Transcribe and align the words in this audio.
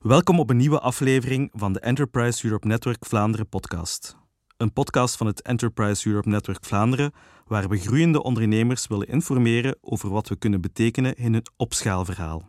Welkom 0.00 0.40
op 0.40 0.50
een 0.50 0.56
nieuwe 0.56 0.80
aflevering 0.80 1.50
van 1.52 1.72
de 1.72 1.80
Enterprise 1.80 2.44
Europe 2.44 2.66
Network 2.66 3.04
Vlaanderen 3.04 3.48
podcast. 3.48 4.16
Een 4.56 4.72
podcast 4.72 5.16
van 5.16 5.26
het 5.26 5.42
Enterprise 5.42 6.08
Europe 6.08 6.28
Network 6.28 6.64
Vlaanderen, 6.64 7.12
waar 7.46 7.68
we 7.68 7.78
groeiende 7.78 8.22
ondernemers 8.22 8.86
willen 8.86 9.08
informeren 9.08 9.76
over 9.80 10.10
wat 10.10 10.28
we 10.28 10.36
kunnen 10.36 10.60
betekenen 10.60 11.14
in 11.14 11.32
hun 11.32 11.46
opschaalverhaal. 11.56 12.48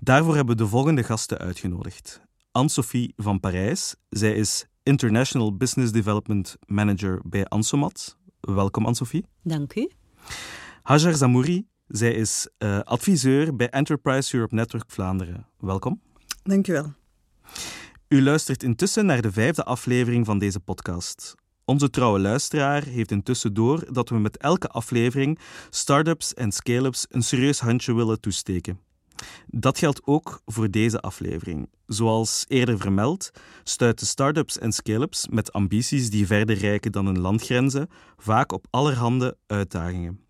Daarvoor 0.00 0.34
hebben 0.34 0.56
we 0.56 0.62
de 0.62 0.68
volgende 0.68 1.02
gasten 1.02 1.38
uitgenodigd. 1.38 2.20
Anne-Sophie 2.50 3.12
van 3.16 3.40
Parijs. 3.40 3.94
Zij 4.08 4.32
is 4.34 4.66
International 4.82 5.56
Business 5.56 5.92
Development 5.92 6.56
Manager 6.66 7.20
bij 7.24 7.44
Ansomat. 7.44 8.16
Welkom, 8.40 8.84
Anne-Sophie. 8.84 9.24
Dank 9.42 9.74
u. 9.74 9.90
Hajar 10.82 11.14
Zamouri. 11.14 11.66
Zij 11.86 12.12
is 12.12 12.48
uh, 12.58 12.78
adviseur 12.80 13.56
bij 13.56 13.68
Enterprise 13.68 14.34
Europe 14.34 14.54
Network 14.54 14.90
Vlaanderen. 14.90 15.46
Welkom. 15.58 16.00
Dank 16.42 16.68
u 16.68 16.72
wel. 16.72 16.92
U 18.08 18.22
luistert 18.22 18.62
intussen 18.62 19.06
naar 19.06 19.22
de 19.22 19.32
vijfde 19.32 19.64
aflevering 19.64 20.26
van 20.26 20.38
deze 20.38 20.60
podcast. 20.60 21.34
Onze 21.64 21.90
trouwe 21.90 22.18
luisteraar 22.20 22.82
heeft 22.84 23.10
intussen 23.10 23.54
door 23.54 23.92
dat 23.92 24.08
we 24.08 24.18
met 24.18 24.36
elke 24.36 24.68
aflevering 24.68 25.38
start-ups 25.70 26.34
en 26.34 26.52
scale-ups 26.52 27.06
een 27.08 27.22
serieus 27.22 27.60
handje 27.60 27.94
willen 27.94 28.20
toesteken. 28.20 28.80
Dat 29.46 29.78
geldt 29.78 30.00
ook 30.04 30.40
voor 30.44 30.70
deze 30.70 31.00
aflevering. 31.00 31.68
Zoals 31.86 32.44
eerder 32.48 32.78
vermeld, 32.78 33.30
stuiten 33.62 34.06
start-ups 34.06 34.58
en 34.58 34.72
scale-ups 34.72 35.28
met 35.28 35.52
ambities 35.52 36.10
die 36.10 36.26
verder 36.26 36.56
reiken 36.56 36.92
dan 36.92 37.06
hun 37.06 37.20
landgrenzen 37.20 37.88
vaak 38.16 38.52
op 38.52 38.66
allerhande 38.70 39.36
uitdagingen. 39.46 40.20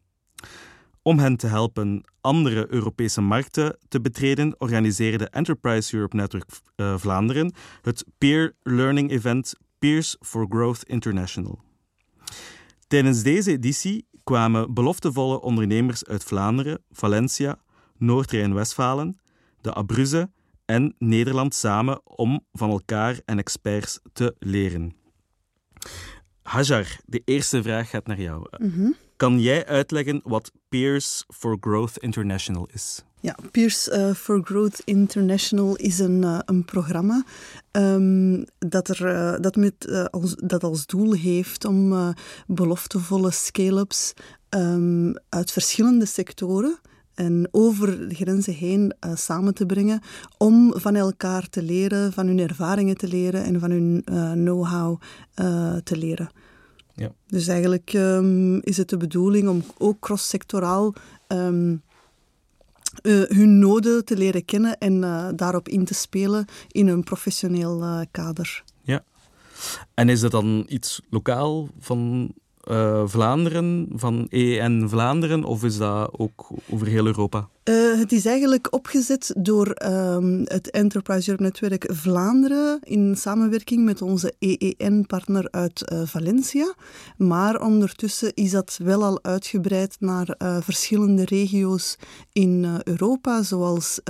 Om 1.03 1.19
hen 1.19 1.37
te 1.37 1.47
helpen 1.47 2.05
andere 2.21 2.67
Europese 2.73 3.21
markten 3.21 3.77
te 3.89 4.01
betreden, 4.01 4.55
organiseerde 4.61 5.29
Enterprise 5.29 5.97
Europe 5.97 6.17
Network 6.17 6.51
uh, 6.77 6.99
Vlaanderen 6.99 7.55
het 7.83 8.05
peer 8.19 8.55
learning 8.63 9.11
event 9.11 9.55
Peers 9.79 10.17
for 10.21 10.47
Growth 10.49 10.83
International. 10.83 11.61
Tijdens 12.87 13.23
deze 13.23 13.51
editie 13.51 14.07
kwamen 14.25 14.75
beloftevolle 14.75 15.41
ondernemers 15.41 16.05
uit 16.05 16.25
Vlaanderen, 16.25 16.83
Valencia, 16.91 17.59
Noord-Rijn-Westfalen, 17.97 19.21
de 19.61 19.73
Abruzze 19.73 20.31
en 20.65 20.95
Nederland 20.99 21.55
samen 21.55 22.01
om 22.05 22.47
van 22.53 22.71
elkaar 22.71 23.21
en 23.25 23.39
experts 23.39 24.01
te 24.13 24.35
leren. 24.39 24.97
Hajar, 26.43 26.97
de 27.07 27.23
eerste 27.25 27.63
vraag 27.63 27.91
gaat 27.91 28.07
naar 28.07 28.21
jou. 28.21 28.47
Mhm. 28.59 28.91
Kan 29.17 29.41
jij 29.41 29.67
uitleggen 29.67 30.21
wat 30.25 30.53
Peers 30.69 31.25
for 31.29 31.57
Growth 31.61 31.99
International 31.99 32.69
is? 32.73 33.05
Ja, 33.21 33.37
Peers 33.51 33.89
uh, 33.89 34.15
for 34.15 34.41
Growth 34.45 34.83
International 34.85 35.77
is 35.77 35.99
een, 35.99 36.23
uh, 36.23 36.39
een 36.45 36.65
programma 36.65 37.25
um, 37.73 38.45
dat, 38.59 38.89
er, 38.89 39.07
uh, 39.07 39.41
dat, 39.41 39.57
met, 39.57 40.09
als, 40.11 40.35
dat 40.35 40.65
als 40.65 40.87
doel 40.87 41.13
heeft 41.13 41.65
om 41.65 42.15
beloftevolle 42.47 43.31
scale-ups 43.31 44.13
um, 44.51 45.15
uit 45.29 45.53
verschillende 45.53 46.07
sectoren 46.07 46.79
en 47.15 47.49
over 47.51 48.09
de 48.09 48.15
grenzen 48.15 48.55
heen 48.55 48.95
samen 49.15 49.55
te 49.55 49.67
brengen 49.67 50.01
om 50.39 50.73
van 50.77 50.97
elkaar 50.97 51.49
te 51.49 51.63
leren, 51.63 52.13
van 52.13 52.27
hun 52.27 52.39
ervaringen 52.39 52.97
te 52.97 53.09
leren 53.09 53.45
en 53.45 53.61
van 53.61 53.71
hun 53.71 54.05
know-how 54.35 55.01
te 55.85 55.97
leren. 55.97 56.31
Ja. 56.95 57.13
Dus 57.27 57.47
eigenlijk 57.47 57.93
um, 57.93 58.61
is 58.61 58.77
het 58.77 58.89
de 58.89 58.97
bedoeling 58.97 59.49
om 59.49 59.63
ook 59.79 60.01
cross-sectoraal 60.01 60.95
um, 61.29 61.83
uh, 63.03 63.23
hun 63.29 63.59
noden 63.59 64.05
te 64.05 64.17
leren 64.17 64.45
kennen 64.45 64.79
en 64.79 64.93
uh, 64.93 65.29
daarop 65.37 65.69
in 65.69 65.85
te 65.85 65.95
spelen 65.95 66.45
in 66.69 66.89
een 66.89 67.03
professioneel 67.03 67.83
uh, 67.83 68.01
kader. 68.11 68.65
Ja. 68.83 69.05
En 69.95 70.09
is 70.09 70.21
dat 70.21 70.31
dan 70.31 70.65
iets 70.69 71.01
lokaal 71.11 71.69
van 71.79 72.33
uh, 72.71 73.03
Vlaanderen, 73.07 73.89
van 73.95 74.27
EN 74.29 74.89
Vlaanderen, 74.89 75.45
of 75.45 75.65
is 75.65 75.77
dat 75.77 76.11
ook 76.19 76.49
over 76.71 76.87
heel 76.87 77.07
Europa? 77.07 77.49
Uh, 77.65 77.99
het 77.99 78.13
is 78.13 78.27
eigenlijk 78.27 78.69
opgezet 78.71 79.35
door 79.39 79.77
um, 79.85 80.43
het 80.45 80.71
Enterprise 80.71 81.31
Europe 81.31 81.45
Netwerk 81.45 81.85
Vlaanderen 81.89 82.79
in 82.83 83.17
samenwerking 83.17 83.85
met 83.85 84.03
onze 84.03 84.35
EEN-partner 84.39 85.49
uit 85.51 85.93
uh, 85.93 86.03
Valencia. 86.05 86.75
Maar 87.17 87.61
ondertussen 87.61 88.35
is 88.35 88.51
dat 88.51 88.79
wel 88.83 89.05
al 89.05 89.19
uitgebreid 89.23 89.97
naar 89.99 90.35
verschillende 90.39 91.25
regio's 91.25 91.97
in 92.33 92.81
Europa, 92.85 93.43
zoals 93.43 94.01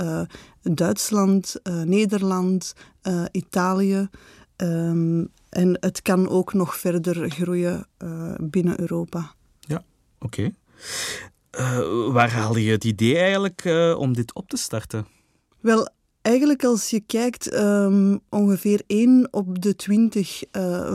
Duitsland, 0.61 1.55
Nederland, 1.85 2.73
Italië. 3.31 4.09
Um, 4.57 5.31
en 5.53 5.77
het 5.79 6.01
kan 6.01 6.29
ook 6.29 6.53
nog 6.53 6.77
verder 6.77 7.29
groeien 7.29 7.87
uh, 8.03 8.33
binnen 8.39 8.79
Europa. 8.79 9.33
Ja, 9.59 9.83
oké. 10.19 10.25
Okay. 10.25 10.53
Uh, 11.59 12.13
waar 12.13 12.31
haalde 12.31 12.63
je 12.63 12.71
het 12.71 12.83
idee 12.83 13.17
eigenlijk 13.17 13.65
uh, 13.65 13.95
om 13.97 14.13
dit 14.13 14.33
op 14.33 14.49
te 14.49 14.57
starten? 14.57 15.07
Wel, 15.59 15.89
eigenlijk 16.21 16.63
als 16.63 16.89
je 16.89 16.99
kijkt, 16.99 17.53
um, 17.53 18.19
ongeveer 18.29 18.81
1 18.87 19.27
op 19.31 19.61
de 19.61 19.75
20 19.75 20.43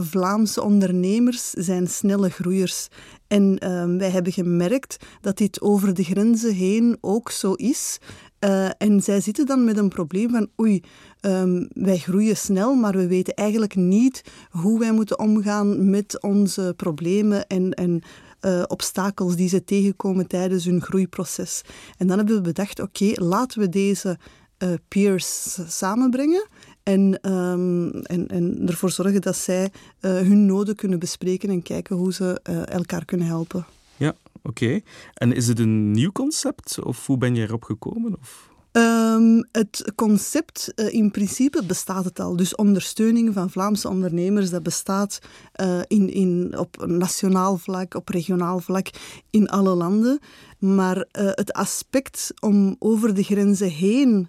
Vlaamse 0.01 0.63
ondernemers 0.63 1.51
zijn 1.51 1.87
snelle 1.87 2.31
groeiers. 2.31 2.89
En 3.27 3.73
um, 3.73 3.99
wij 3.99 4.11
hebben 4.11 4.33
gemerkt 4.33 4.97
dat 5.21 5.37
dit 5.37 5.61
over 5.61 5.95
de 5.95 6.05
grenzen 6.05 6.55
heen 6.55 6.99
ook 7.01 7.31
zo 7.31 7.53
is. 7.53 7.99
Uh, 8.45 8.69
en 8.79 9.03
zij 9.03 9.21
zitten 9.21 9.47
dan 9.47 9.65
met 9.65 9.77
een 9.77 9.89
probleem 9.89 10.31
van 10.31 10.49
oei, 10.61 10.83
um, 11.21 11.69
wij 11.73 11.99
groeien 11.99 12.37
snel, 12.37 12.75
maar 12.75 12.93
we 12.93 13.07
weten 13.07 13.35
eigenlijk 13.35 13.75
niet 13.75 14.25
hoe 14.51 14.79
wij 14.79 14.93
moeten 14.93 15.19
omgaan 15.19 15.91
met 15.91 16.23
onze 16.23 16.75
problemen 16.77 17.47
en, 17.47 17.73
en 17.73 18.03
uh, 18.41 18.63
obstakels 18.67 19.37
die 19.37 19.49
ze 19.49 19.65
tegenkomen 19.65 20.27
tijdens 20.27 20.65
hun 20.65 20.83
groeiproces. 20.83 21.63
En 21.97 22.07
dan 22.07 22.17
hebben 22.17 22.37
we 22.37 22.41
bedacht, 22.41 22.81
oké, 22.81 23.13
laten 23.15 23.61
we 23.61 23.69
deze 23.69 24.19
uh, 24.59 24.69
peers 24.89 25.59
samenbrengen 25.67 26.47
en, 26.83 27.33
um, 27.33 27.91
en, 27.91 28.29
en 28.29 28.63
ervoor 28.67 28.91
zorgen 28.91 29.21
dat 29.21 29.37
zij 29.37 29.71
hun 30.01 30.47
noden 30.47 30.75
kunnen 30.75 30.99
bespreken 30.99 31.51
en 31.51 31.63
kijken 31.63 31.97
hoe 31.97 32.13
ze 32.13 32.41
elkaar 32.69 33.05
kunnen 33.05 33.27
helpen. 33.27 33.67
Ja, 33.97 34.15
Oké. 34.43 34.81
En 35.15 35.33
is 35.33 35.49
het 35.49 35.59
een 35.59 35.91
nieuw 35.91 36.13
concept 36.13 36.83
of 36.83 37.07
hoe 37.07 37.19
ben 37.19 37.35
je 37.35 37.43
erop 37.43 37.63
gekomen? 37.63 38.17
Of? 38.21 38.48
Um, 38.79 39.45
het 39.53 39.93
concept, 39.95 40.73
uh, 40.77 40.93
in 40.93 41.11
principe 41.11 41.65
bestaat 41.65 42.05
het 42.05 42.21
al. 42.21 42.37
Dus 42.37 42.55
ondersteuning 42.55 43.35
van 43.35 43.51
Vlaamse 43.51 43.89
ondernemers, 43.89 44.51
dat 44.51 44.63
bestaat 44.63 45.19
uh, 45.61 45.81
in, 45.87 46.13
in, 46.13 46.59
op 46.59 46.87
nationaal 46.87 47.57
vlak, 47.57 47.95
op 47.95 48.09
regionaal 48.09 48.61
vlak, 48.61 48.87
in 49.31 49.49
alle 49.49 49.75
landen. 49.75 50.19
Maar 50.59 50.97
uh, 50.97 51.03
het 51.13 51.53
aspect 51.53 52.33
om 52.41 52.77
over 52.79 53.15
de 53.15 53.23
grenzen 53.23 53.71
heen 53.71 54.29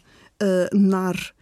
naar 0.69 1.33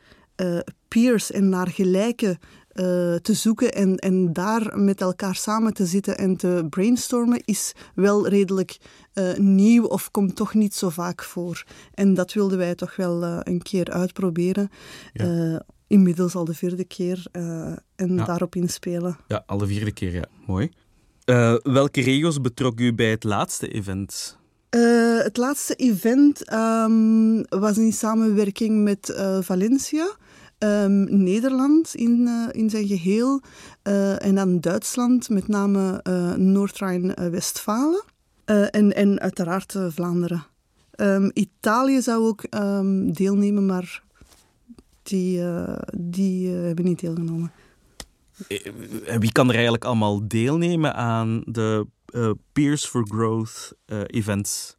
peers 0.87 1.31
en 1.31 1.49
naar 1.49 1.67
gelijke 1.67 2.37
uh, 2.79 3.15
te 3.15 3.33
zoeken 3.33 3.73
en, 3.73 3.95
en 3.95 4.33
daar 4.33 4.79
met 4.79 5.01
elkaar 5.01 5.35
samen 5.35 5.73
te 5.73 5.85
zitten 5.85 6.17
en 6.17 6.37
te 6.37 6.65
brainstormen 6.69 7.41
is 7.45 7.73
wel 7.95 8.27
redelijk 8.27 8.77
uh, 9.13 9.33
nieuw 9.37 9.83
of 9.83 10.11
komt 10.11 10.35
toch 10.35 10.53
niet 10.53 10.75
zo 10.75 10.89
vaak 10.89 11.23
voor. 11.23 11.63
En 11.93 12.13
dat 12.13 12.33
wilden 12.33 12.57
wij 12.57 12.75
toch 12.75 12.95
wel 12.95 13.23
uh, 13.23 13.39
een 13.43 13.61
keer 13.61 13.91
uitproberen. 13.91 14.69
Ja. 15.13 15.61
inmiddels 15.87 16.35
al 16.35 16.45
de 16.45 16.53
vierde 16.53 16.83
keer 16.83 17.25
en 17.31 18.15
ja. 18.15 18.25
daarop 18.25 18.55
inspelen. 18.55 19.17
Ja, 19.27 19.43
al 19.45 19.57
de 19.57 19.67
vierde 19.67 19.91
keer, 19.91 20.13
ja. 20.13 20.25
Mooi. 20.45 20.69
welke 21.63 22.01
regio's 22.01 22.41
betrok 22.41 22.79
u 22.79 22.93
bij 22.93 23.09
het 23.09 23.23
laatste 23.23 23.67
event? 23.67 24.37
het 25.23 25.37
laatste 25.37 25.75
event 25.75 26.53
um, 26.53 27.45
was 27.49 27.77
in 27.77 27.93
samenwerking 27.93 28.83
met 28.83 29.15
Valencia. 29.41 30.15
Um, 30.59 31.23
Nederland 31.23 31.95
in, 31.95 32.19
uh, 32.27 32.47
in 32.51 32.69
zijn 32.69 32.87
geheel 32.87 33.41
uh, 33.83 34.25
en 34.25 34.35
dan 34.35 34.59
Duitsland, 34.59 35.29
met 35.29 35.47
name 35.47 36.03
uh, 36.03 36.33
Noord-Rijn-Westfalen 36.33 38.03
en, 38.45 38.95
en 38.95 39.19
uiteraard 39.19 39.75
Vlaanderen. 39.89 40.45
Um, 40.95 41.31
Italië 41.33 42.01
zou 42.01 42.25
ook 42.25 42.43
um, 42.49 43.13
deelnemen, 43.13 43.65
maar 43.65 44.03
die, 45.03 45.41
die 45.97 46.49
hebben 46.49 46.85
niet 46.85 46.99
deelgenomen. 46.99 47.51
Wie 49.19 49.31
kan 49.31 49.47
er 49.47 49.53
eigenlijk 49.53 49.85
allemaal 49.85 50.27
deelnemen 50.27 50.95
aan 50.95 51.41
de 51.45 51.87
Peers 52.51 52.85
for 52.85 53.07
Growth 53.07 53.73
events? 54.07 54.75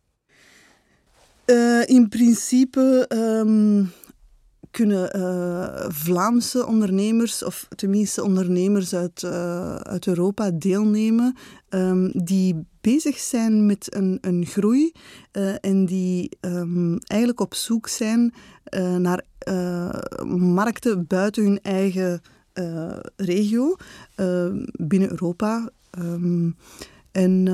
in 1.86 2.08
principe 2.08 3.06
kunnen 4.70 5.16
uh, 5.16 5.84
Vlaamse 5.88 6.66
ondernemers, 6.66 7.44
of 7.44 7.68
tenminste 7.76 8.22
ondernemers 8.24 8.94
uit, 8.94 9.22
uh, 9.22 9.74
uit 9.74 10.06
Europa, 10.06 10.50
deelnemen 10.50 11.36
um, 11.70 12.10
die 12.14 12.66
bezig 12.80 13.18
zijn 13.18 13.66
met 13.66 13.94
een, 13.94 14.18
een 14.20 14.46
groei 14.46 14.92
uh, 15.32 15.54
en 15.60 15.86
die 15.86 16.36
um, 16.40 16.98
eigenlijk 16.98 17.40
op 17.40 17.54
zoek 17.54 17.88
zijn 17.88 18.34
naar 18.98 19.24
markten 20.26 21.06
buiten 21.06 21.42
hun 21.44 21.60
eigen 21.62 22.20
regio, 23.16 23.76
binnen 24.72 25.10
Europa. 25.10 25.70
Ehm, 25.90 26.50
en 27.12 27.44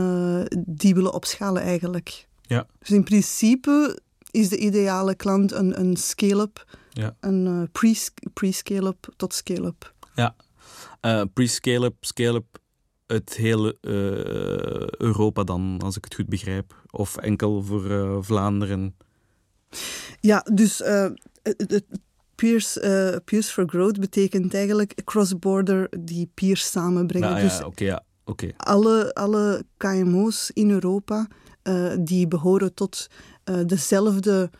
die 0.67 0.95
willen 0.95 1.13
opschalen 1.13 1.63
eigenlijk. 1.63 2.27
Ja. 2.43 2.67
Dus 2.79 2.91
in 2.91 3.05
principe 3.05 3.99
is 4.35 4.49
de 4.49 4.59
ideale 4.59 5.15
klant 5.15 5.53
een, 5.53 5.81
een 5.81 5.97
scale-up, 5.97 6.65
ja. 6.95 7.17
een 7.21 7.69
pre, 7.73 7.97
pre-scale-up 8.33 9.13
tot 9.17 9.35
scale-up. 9.35 9.95
Ja, 10.15 10.37
pre-scale-up, 11.33 11.95
scale-up 12.01 12.59
het 13.07 13.35
hele 13.35 13.77
uh, 13.81 14.89
Europa 15.07 15.45
dan, 15.45 15.81
als 15.83 15.97
ik 15.97 16.05
het 16.05 16.15
goed 16.15 16.29
begrijp? 16.29 16.75
Of 16.91 17.17
enkel 17.17 17.63
voor 17.63 18.25
Vlaanderen? 18.25 18.97
Ja, 20.21 20.47
dus 20.53 20.79
het, 21.43 21.85
peers, 22.35 22.79
peers 23.25 23.49
for 23.49 23.69
Growth 23.69 24.01
betekent 24.01 24.55
eigenlijk 24.55 24.95
cross-border 25.05 25.89
die 26.01 26.31
peers 26.35 26.71
samenbrengen. 26.71 27.29
Ja, 27.29 27.41
dus 27.41 27.59
ja, 27.59 27.67
oké, 27.67 27.85
ja, 27.85 28.05
oké. 28.25 28.51
alle, 28.57 29.15
alle 29.15 29.65
KMO's 29.77 30.51
in 30.53 30.71
Europa 30.71 31.29
die 32.01 32.29
behoren 32.29 32.75
tot 32.75 33.11
dezelfde... 33.67 34.51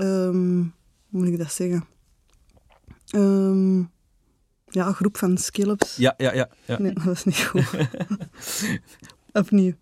Um, 0.00 0.78
hoe 1.10 1.20
moet 1.20 1.28
ik 1.28 1.38
dat 1.38 1.52
zeggen? 1.52 1.84
Um, 3.14 3.90
ja, 4.66 4.86
een 4.86 4.94
groep 4.94 5.16
van 5.16 5.38
skillups. 5.38 5.96
Ja, 5.96 6.14
ja, 6.16 6.34
ja, 6.34 6.48
ja. 6.64 6.78
Nee, 6.78 6.92
dat 6.92 7.02
was 7.02 7.24
niet 7.24 7.40
goed. 7.40 7.88
Opnieuw. 9.32 9.72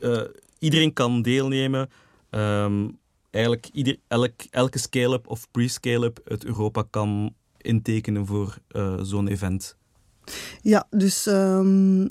Uh, 0.00 0.22
iedereen 0.58 0.92
kan 0.92 1.22
deelnemen. 1.22 1.90
Um, 2.30 2.98
eigenlijk 3.30 3.68
ieder, 3.72 3.96
elk, 4.08 4.32
elke 4.50 4.78
scale-up 4.78 5.26
of 5.26 5.50
pre-scale-up 5.50 6.20
uit 6.24 6.44
Europa 6.44 6.84
kan 6.90 7.34
intekenen 7.56 8.26
voor 8.26 8.58
uh, 8.70 8.98
zo'n 9.02 9.28
event. 9.28 9.76
Ja, 10.62 10.86
dus 10.90 11.26
um, 11.26 12.10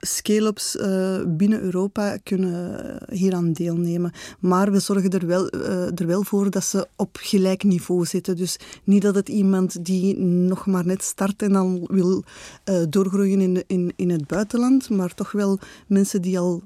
scale-ups 0.00 0.76
uh, 0.76 1.20
binnen 1.26 1.60
Europa 1.60 2.16
kunnen 2.22 2.98
hieraan 3.10 3.52
deelnemen. 3.52 4.12
Maar 4.38 4.72
we 4.72 4.80
zorgen 4.80 5.10
er 5.10 5.26
wel, 5.26 5.54
uh, 5.54 6.00
er 6.00 6.06
wel 6.06 6.22
voor 6.22 6.50
dat 6.50 6.64
ze 6.64 6.88
op 6.96 7.18
gelijk 7.20 7.62
niveau 7.62 8.04
zitten. 8.04 8.36
Dus 8.36 8.58
niet 8.84 9.02
dat 9.02 9.14
het 9.14 9.28
iemand 9.28 9.84
die 9.84 10.18
nog 10.18 10.66
maar 10.66 10.86
net 10.86 11.02
start 11.02 11.42
en 11.42 11.52
dan 11.52 11.86
wil 11.86 12.24
uh, 12.64 12.82
doorgroeien 12.88 13.40
in, 13.40 13.64
in, 13.66 13.92
in 13.96 14.10
het 14.10 14.26
buitenland, 14.26 14.90
maar 14.90 15.14
toch 15.14 15.32
wel 15.32 15.58
mensen 15.86 16.22
die 16.22 16.38
al 16.38 16.62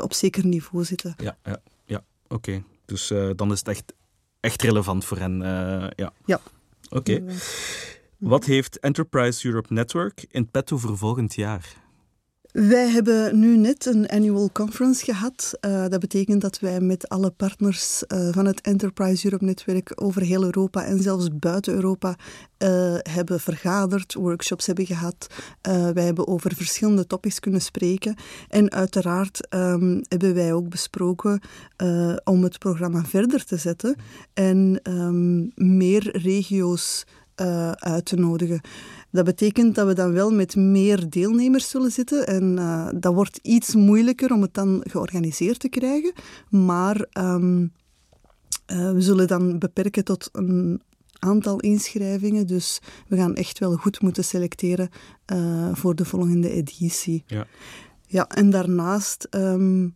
op 0.00 0.12
zeker 0.12 0.46
niveau 0.46 0.84
zitten. 0.84 1.14
Ja, 1.16 1.36
ja, 1.44 1.60
ja. 1.84 2.04
oké. 2.28 2.62
Dus 2.84 3.12
dan 3.36 3.52
is 3.52 3.58
het 3.58 3.68
echt, 3.68 3.92
echt 4.40 4.62
relevant 4.62 5.04
voor 5.04 5.18
hen. 5.18 5.38
ja. 5.96 6.12
ja. 6.24 6.40
Oké. 6.90 7.22
Wat 8.18 8.44
heeft 8.44 8.78
Enterprise 8.78 9.46
Europe 9.46 9.72
Network 9.72 10.24
in 10.30 10.50
petto 10.50 10.78
voor 10.78 10.98
volgend 10.98 11.34
jaar? 11.34 11.82
Wij 12.52 12.88
hebben 12.88 13.38
nu 13.38 13.56
net 13.56 13.86
een 13.86 14.08
annual 14.08 14.50
conference 14.52 15.04
gehad. 15.04 15.58
Uh, 15.60 15.88
dat 15.88 16.00
betekent 16.00 16.40
dat 16.40 16.58
wij 16.58 16.80
met 16.80 17.08
alle 17.08 17.30
partners 17.30 18.02
uh, 18.08 18.28
van 18.32 18.46
het 18.46 18.60
Enterprise 18.60 19.24
Europe 19.24 19.44
netwerk 19.44 19.92
over 19.94 20.22
heel 20.22 20.44
Europa 20.44 20.84
en 20.84 21.02
zelfs 21.02 21.28
buiten 21.32 21.74
Europa 21.74 22.08
uh, 22.08 22.94
hebben 23.02 23.40
vergaderd, 23.40 24.14
workshops 24.14 24.66
hebben 24.66 24.86
gehad. 24.86 25.26
wij 25.62 26.04
hebben 26.04 26.26
over 26.26 26.54
verschillende 26.54 27.06
topics 27.06 27.40
kunnen 27.40 27.60
spreken. 27.60 28.14
En 28.48 28.70
uiteraard 28.70 29.54
um, 29.54 30.02
hebben 30.08 30.34
wij 30.34 30.52
ook 30.52 30.68
besproken 30.68 31.40
om 32.24 32.42
het 32.42 32.58
programma 32.58 33.04
verder 33.04 33.44
te 33.44 33.56
zetten 33.56 33.96
en 34.34 34.80
um, 34.82 35.52
meer 35.54 36.16
regio's 36.16 37.06
uit 37.74 38.04
te 38.04 38.16
nodigen. 38.16 38.60
Dat 39.12 39.24
betekent 39.24 39.74
dat 39.74 39.86
we 39.86 39.94
dan 39.94 40.12
wel 40.12 40.30
met 40.30 40.56
meer 40.56 41.10
deelnemers 41.10 41.68
zullen 41.68 41.90
zitten. 41.90 42.26
En 42.26 42.56
uh, 42.58 42.88
dat 42.94 43.14
wordt 43.14 43.38
iets 43.42 43.74
moeilijker 43.74 44.32
om 44.32 44.42
het 44.42 44.54
dan 44.54 44.84
georganiseerd 44.88 45.58
te 45.58 45.68
krijgen. 45.68 46.12
Maar 46.48 47.06
um, 47.18 47.72
uh, 48.72 48.92
we 48.92 49.00
zullen 49.00 49.26
dan 49.26 49.58
beperken 49.58 50.04
tot 50.04 50.28
een 50.32 50.82
aantal 51.18 51.60
inschrijvingen. 51.60 52.46
Dus 52.46 52.80
we 53.08 53.16
gaan 53.16 53.34
echt 53.34 53.58
wel 53.58 53.76
goed 53.76 54.00
moeten 54.00 54.24
selecteren 54.24 54.88
uh, 55.32 55.74
voor 55.74 55.94
de 55.94 56.04
volgende 56.04 56.50
editie. 56.50 57.24
Ja, 57.26 57.46
ja 58.06 58.28
en 58.28 58.50
daarnaast. 58.50 59.26
Um, 59.30 59.94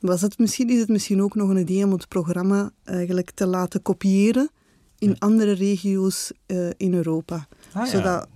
was 0.00 0.20
het 0.20 0.38
misschien, 0.38 0.70
is 0.70 0.80
het 0.80 0.88
misschien 0.88 1.22
ook 1.22 1.34
nog 1.34 1.48
een 1.48 1.56
idee 1.56 1.84
om 1.84 1.92
het 1.92 2.08
programma 2.08 2.70
eigenlijk 2.84 3.30
te 3.30 3.46
laten 3.46 3.82
kopiëren 3.82 4.50
in 4.98 5.18
andere 5.18 5.52
regio's 5.52 6.32
uh, 6.46 6.70
in 6.76 6.94
Europa. 6.94 7.48
Ah, 7.72 7.84
ja. 7.84 7.86
Zodat 7.86 8.28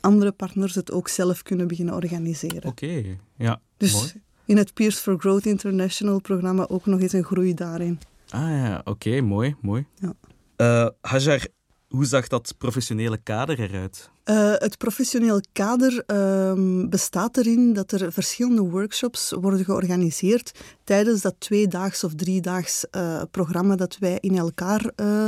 andere 0.00 0.32
partners 0.32 0.74
het 0.74 0.92
ook 0.92 1.08
zelf 1.08 1.42
kunnen 1.42 1.66
beginnen 1.66 1.94
organiseren. 1.94 2.70
Oké, 2.70 2.84
okay. 2.84 3.18
ja. 3.36 3.60
Dus 3.76 3.92
mooi. 3.92 4.12
in 4.44 4.56
het 4.56 4.74
Peers 4.74 4.98
for 4.98 5.18
Growth 5.18 5.46
International 5.46 6.20
programma 6.20 6.66
ook 6.68 6.86
nog 6.86 7.00
eens 7.00 7.12
een 7.12 7.24
groei 7.24 7.54
daarin. 7.54 7.98
Ah 8.28 8.40
ja, 8.40 8.78
oké, 8.78 8.90
okay, 8.90 9.20
mooi, 9.20 9.56
mooi. 9.60 9.86
Ja. 9.94 10.14
Uh, 10.56 10.90
Hajar, 11.00 11.46
hoe 11.88 12.04
zag 12.04 12.26
dat 12.26 12.54
professionele 12.58 13.18
kader 13.22 13.60
eruit? 13.60 14.10
Uh, 14.30 14.52
het 14.54 14.78
professioneel 14.78 15.40
kader 15.52 16.04
uh, 16.06 16.88
bestaat 16.88 17.36
erin 17.36 17.72
dat 17.72 17.92
er 17.92 18.12
verschillende 18.12 18.62
workshops 18.62 19.30
worden 19.40 19.64
georganiseerd 19.64 20.52
tijdens 20.84 21.20
dat 21.20 21.34
tweedaags 21.38 22.04
of 22.04 22.14
driedaags 22.14 22.84
uh, 22.90 23.22
programma 23.30 23.76
dat 23.76 23.96
wij 23.98 24.18
in 24.20 24.38
elkaar 24.38 24.90
uh, 24.96 25.26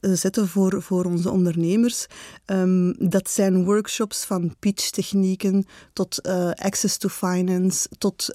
zetten 0.00 0.48
voor, 0.48 0.82
voor 0.82 1.04
onze 1.04 1.30
ondernemers. 1.30 2.06
Um, 2.46 3.08
dat 3.08 3.30
zijn 3.30 3.64
workshops 3.64 4.24
van 4.24 4.54
pitchtechnieken 4.58 5.66
tot 5.92 6.22
access 6.54 6.96
to 6.96 7.08
finance, 7.08 7.88
tot 7.98 8.34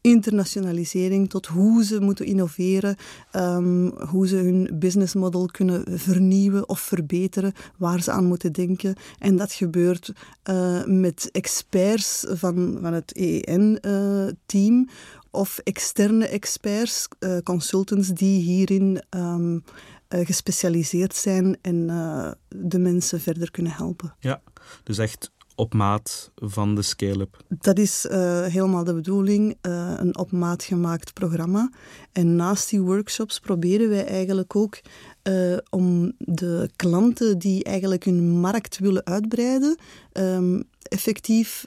internationalisering, 0.00 1.30
tot 1.30 1.46
hoe 1.46 1.84
ze 1.84 2.00
moeten 2.00 2.26
innoveren, 2.26 2.96
um, 3.32 3.92
hoe 4.08 4.28
ze 4.28 4.36
hun 4.36 4.70
business 4.74 5.14
model 5.14 5.46
kunnen 5.46 5.98
vernieuwen 5.98 6.68
of 6.68 6.80
verbeteren, 6.80 7.52
waar 7.76 8.02
ze 8.02 8.10
aan 8.10 8.24
moeten 8.24 8.52
denken. 8.52 8.94
En 9.18 9.36
dat 9.36 9.52
gebeurt 9.52 10.12
uh, 10.50 10.84
met 10.84 11.28
experts 11.32 12.24
van, 12.28 12.78
van 12.80 12.92
het 12.92 13.12
EEN-team 13.16 14.78
uh, 14.78 14.94
of 15.30 15.58
externe 15.58 16.26
experts, 16.26 17.08
uh, 17.20 17.38
consultants 17.38 18.08
die 18.08 18.40
hierin 18.40 19.02
um, 19.10 19.64
gespecialiseerd 20.08 21.14
zijn 21.14 21.58
en 21.62 21.86
de 22.48 22.78
mensen 22.78 23.20
verder 23.20 23.50
kunnen 23.50 23.72
helpen. 23.72 24.14
Ja, 24.20 24.42
dus 24.82 24.98
echt 24.98 25.30
op 25.56 25.74
maat 25.74 26.30
van 26.34 26.74
de 26.74 26.82
scale-up. 26.82 27.44
Dat 27.48 27.78
is 27.78 28.06
uh, 28.10 28.44
helemaal 28.44 28.84
de 28.84 28.94
bedoeling, 28.94 29.56
uh, 29.62 29.92
een 29.96 30.18
op 30.18 30.32
maat 30.32 30.62
gemaakt 30.62 31.12
programma. 31.12 31.70
En 32.12 32.36
naast 32.36 32.70
die 32.70 32.80
workshops 32.80 33.40
proberen 33.40 33.88
wij 33.88 34.06
eigenlijk 34.06 34.56
ook 34.56 34.80
uh, 35.22 35.56
om 35.70 36.12
de 36.18 36.70
klanten 36.76 37.38
die 37.38 37.64
eigenlijk 37.64 38.04
hun 38.04 38.30
markt 38.30 38.78
willen 38.78 39.06
uitbreiden, 39.06 39.78
um, 40.12 40.64
effectief 40.82 41.66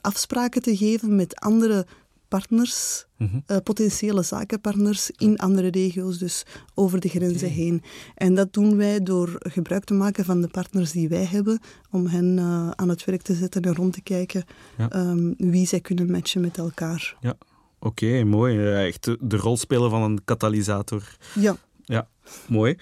afspraken 0.00 0.62
te 0.62 0.76
geven 0.76 1.16
met 1.16 1.40
andere 1.40 1.86
partners, 2.34 3.06
mm-hmm. 3.18 3.42
uh, 3.46 3.56
potentiële 3.62 4.22
zakenpartners 4.22 5.10
in 5.16 5.36
andere 5.38 5.68
regio's, 5.68 6.18
dus 6.18 6.44
over 6.74 7.00
de 7.00 7.08
grenzen 7.08 7.48
okay. 7.48 7.58
heen. 7.58 7.82
En 8.14 8.34
dat 8.34 8.52
doen 8.52 8.76
wij 8.76 9.02
door 9.02 9.36
gebruik 9.38 9.84
te 9.84 9.94
maken 9.94 10.24
van 10.24 10.40
de 10.40 10.48
partners 10.48 10.92
die 10.92 11.08
wij 11.08 11.24
hebben, 11.24 11.60
om 11.90 12.06
hen 12.06 12.36
uh, 12.38 12.70
aan 12.70 12.88
het 12.88 13.04
werk 13.04 13.22
te 13.22 13.34
zetten 13.34 13.62
en 13.62 13.74
rond 13.74 13.92
te 13.92 14.02
kijken 14.02 14.44
ja. 14.78 15.10
um, 15.10 15.34
wie 15.36 15.66
zij 15.66 15.80
kunnen 15.80 16.10
matchen 16.10 16.40
met 16.40 16.58
elkaar. 16.58 17.16
Ja, 17.20 17.34
oké, 17.78 18.04
okay, 18.04 18.22
mooi. 18.22 18.72
Echt 18.86 19.04
de 19.20 19.36
rol 19.36 19.56
spelen 19.56 19.90
van 19.90 20.02
een 20.02 20.24
katalysator. 20.24 21.16
Ja. 21.34 21.56
Ja, 21.84 22.08
mooi. 22.48 22.76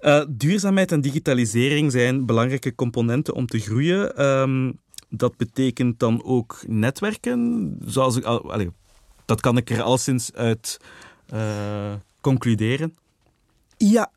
Uh, 0.00 0.24
duurzaamheid 0.28 0.92
en 0.92 1.00
digitalisering 1.00 1.92
zijn 1.92 2.26
belangrijke 2.26 2.74
componenten 2.74 3.34
om 3.34 3.46
te 3.46 3.58
groeien. 3.58 4.24
Um, 4.24 4.80
dat 5.08 5.36
betekent 5.36 5.98
dan 5.98 6.24
ook 6.24 6.64
netwerken, 6.66 7.76
zoals 7.84 8.16
ik 8.16 8.24
al, 8.24 8.52
allez, 8.52 8.68
dat 9.24 9.40
kan 9.40 9.56
ik 9.56 9.70
er 9.70 9.82
al 9.82 9.98
sinds 9.98 10.32
uit 10.32 10.78
uh, 11.34 11.92
concluderen. 12.20 12.96
Ja. 13.76 14.10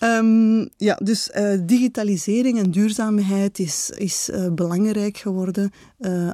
Um, 0.00 0.68
ja, 0.76 0.94
dus 1.02 1.30
uh, 1.34 1.58
digitalisering 1.62 2.58
en 2.58 2.70
duurzaamheid 2.70 3.58
is, 3.58 3.90
is 3.90 4.28
uh, 4.28 4.52
belangrijk 4.52 5.16
geworden 5.16 5.72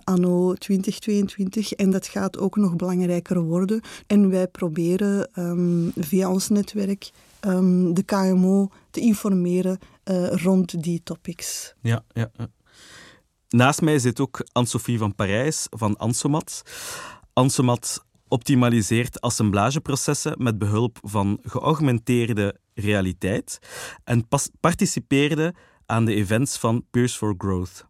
anno 0.05 0.55
2022 0.55 1.73
en 1.73 1.91
dat 1.91 2.07
gaat 2.07 2.39
ook 2.39 2.57
nog 2.57 2.77
belangrijker 2.77 3.41
worden. 3.41 3.81
En 4.07 4.31
wij 4.31 4.47
proberen 4.47 5.29
um, 5.35 5.93
via 5.97 6.31
ons 6.31 6.49
netwerk 6.49 7.11
um, 7.41 7.95
de 7.95 8.03
KMO 8.03 8.69
te 8.91 9.01
informeren 9.01 9.79
rond 10.31 10.83
die 10.83 11.01
topics. 11.05 11.75
Ja, 11.81 12.05
ja, 12.13 12.31
ja. 12.37 12.49
Naast 13.53 13.81
mij 13.81 13.99
zit 13.99 14.21
ook 14.21 14.47
Anne-Sophie 14.53 14.99
van 14.99 15.15
Parijs 15.15 15.67
van 15.71 15.97
Ansomat. 15.97 16.63
Ansomat 17.35 18.05
optimaliseert 18.29 19.21
assemblageprocessen 19.21 20.43
met 20.43 20.59
behulp 20.59 20.99
van 21.03 21.39
geaugmenteerde 21.43 22.57
realiteit 22.75 23.59
en 24.05 24.29
participeerde 24.61 25.55
aan 25.87 26.05
de 26.05 26.15
events 26.15 26.59
van 26.59 26.85
Peers 26.91 27.17
for 27.17 27.35
Growth. 27.39 27.87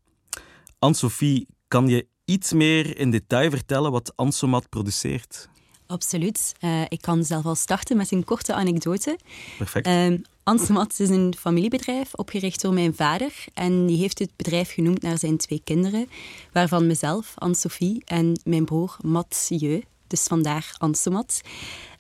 Anne-Sophie, 0.78 1.46
kan 1.68 1.88
je 1.88 2.06
iets 2.25 2.52
meer 2.52 2.99
in 2.99 3.11
detail 3.11 3.50
vertellen 3.50 3.90
wat 3.92 4.12
Ansomat 4.16 4.68
produceert? 4.68 5.49
Absoluut. 5.92 6.54
Uh, 6.61 6.80
ik 6.88 7.00
kan 7.00 7.25
zelf 7.25 7.44
al 7.44 7.54
starten 7.54 7.96
met 7.96 8.12
een 8.12 8.25
korte 8.25 8.54
anekdote. 8.54 9.18
Perfect. 9.58 9.87
Uh, 9.87 10.18
Ansomat 10.42 11.00
is 11.00 11.08
een 11.08 11.34
familiebedrijf 11.38 12.14
opgericht 12.14 12.61
door 12.61 12.72
mijn 12.72 12.94
vader. 12.94 13.32
En 13.54 13.87
die 13.87 13.99
heeft 13.99 14.18
het 14.18 14.30
bedrijf 14.37 14.72
genoemd 14.72 15.02
naar 15.02 15.18
zijn 15.18 15.37
twee 15.37 15.61
kinderen, 15.64 16.08
waarvan 16.52 16.87
mezelf, 16.87 17.32
Anne-Sophie, 17.34 18.02
en 18.04 18.40
mijn 18.44 18.64
broer 18.64 18.96
Mathieu. 19.02 19.82
Dus 20.06 20.22
vandaar 20.22 20.75
Ansomat. 20.78 21.40